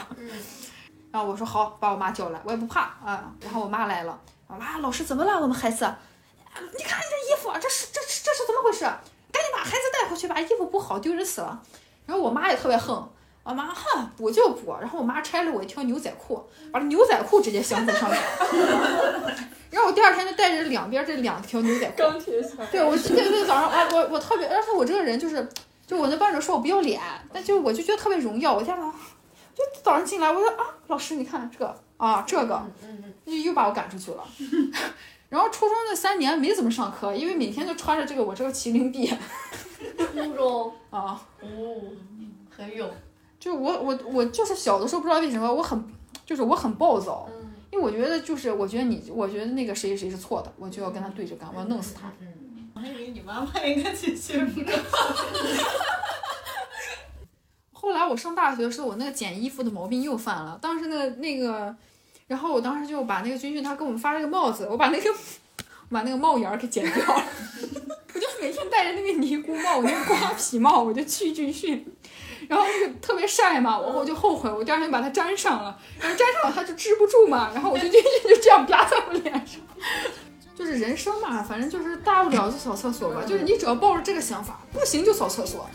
[1.11, 3.33] 然后我说好，把我妈叫来，我也不怕啊。
[3.41, 5.41] 然后我妈来了，我妈老师怎么了？
[5.41, 5.99] 我们孩子，啊
[6.55, 8.81] 你看你这衣服，这是这是这是怎么回事？
[9.31, 11.63] 赶紧把孩子带回去，把衣服补好，丢人死了。
[12.05, 13.09] 然后我妈也特别横，
[13.49, 14.75] 我妈哼补就补。
[14.81, 18.21] 然后我妈拆了我一条牛仔裤，把这牛仔裤直接镶在上面。
[19.71, 21.97] 然后我第二天就带着两边这两条牛仔裤。
[21.97, 22.65] 钢铁侠。
[22.71, 25.49] 对，我今天那个早上，啊我我特别，而且我这个人就是，
[25.87, 27.01] 就我那班主任说我不要脸，
[27.33, 28.55] 但就我就觉得特别荣耀。
[28.55, 28.93] 我天呐，
[29.55, 32.63] 就早上进来，我说啊，老师你看这个啊，这个，
[33.27, 34.23] 就又把我赶出去了。
[35.29, 39.07] 然后初中那三年没怎么上课，因为每天就穿着这个我这个麒麟臂
[40.15, 41.47] 初中 啊，哦，
[42.49, 42.91] 很勇，
[43.39, 45.83] 就我我我就是小的时候不知道为什么我很
[46.27, 52.11] 就是我很暴躁，嗯因为我觉得就是我觉得你我觉得那个谁谁是错的，我就要跟他对着干，我要弄死他。
[52.21, 52.27] 嗯，
[52.75, 54.73] 我还以为你妈妈应该去学不着。
[57.73, 60.59] 后来我上大学的时候，我那个剪衣服的毛病又犯了。
[60.61, 61.75] 当时那个那个，
[62.27, 65.17] 然后我当时就把那个军训他给我们发了个帽子，我把那个我
[65.91, 67.25] 把那个帽檐儿给剪掉了。
[68.15, 71.87] 我就每天戴着那个尼姑帽，那个瓜皮帽，我就去军训。
[72.49, 79.61] 然后那个特别晒嘛，我我就后悔，我第二天把它粘上了，然后粘上了它就支不住嘛，然后我就军训就这样啪在我脸上。
[80.57, 83.23] 就是人生嘛，反正就是大不了就扫厕所吧。
[83.25, 85.69] 就是你只要抱着这个想法，不行就扫厕所，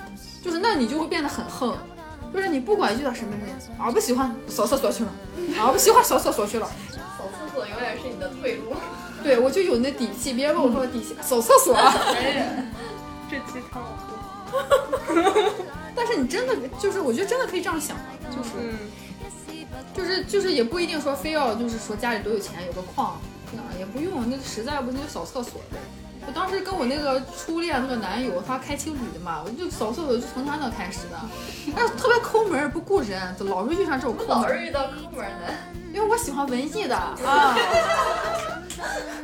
[0.44, 1.78] 就是那你就会变得很横。
[2.34, 3.48] 就是你不管遇到什么人，
[3.80, 5.14] 啊不喜欢扫厕所去了，
[5.58, 6.68] 啊不喜欢扫厕所去了。
[6.92, 8.74] 扫厕所永远是你的退路。
[9.24, 11.76] 对我就有那底气，别人问我说底气，扫厕所。
[13.30, 13.96] 这鸡汤我
[14.52, 15.54] 喝。
[15.96, 18.04] 但是你真的就是，我觉得真的可以这样想的，
[18.36, 18.76] 就是，嗯，
[19.94, 23.20] 就是就是也不一定说非要就是说家里多有钱有个矿，
[23.56, 25.78] 啊也不用，那实在不行就扫厕所呗。
[26.26, 31.20] 我当时跟我那个初恋那个男友，他开青旅的嘛，我就扫厕所就从他那开始的，
[31.76, 34.30] 但是特别抠门不顾人，就老是遇上这种抠门。
[34.30, 35.54] 老是遇到抠门的，
[35.94, 37.14] 因为我喜欢文艺的啊。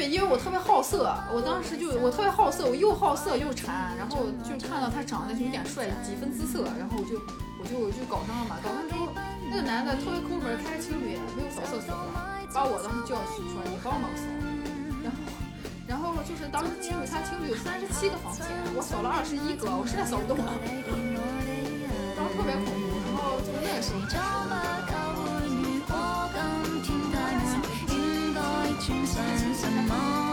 [0.00, 7.20] 对，因为我特别好色，我当时就我特别好色，我又好色又馋，然后就看到他长得就有点帅，几分姿色，然后我就
[7.60, 8.56] 我就我就搞上了嘛。
[8.64, 9.12] 搞上之后，
[9.52, 12.00] 那个男的特别抠门，开个青旅没有扫厕所的，
[12.48, 14.24] 把我当时叫去说你帮忙扫。
[15.04, 15.20] 然后
[15.84, 20.48] 然后就是当时青旅他青旅有三十七个房间，我扫了二十一个，我实在扫不动了，
[22.16, 22.88] 当时特别恐怖。
[23.04, 24.00] 然后就那个时候。
[28.88, 30.29] 应该穿什么？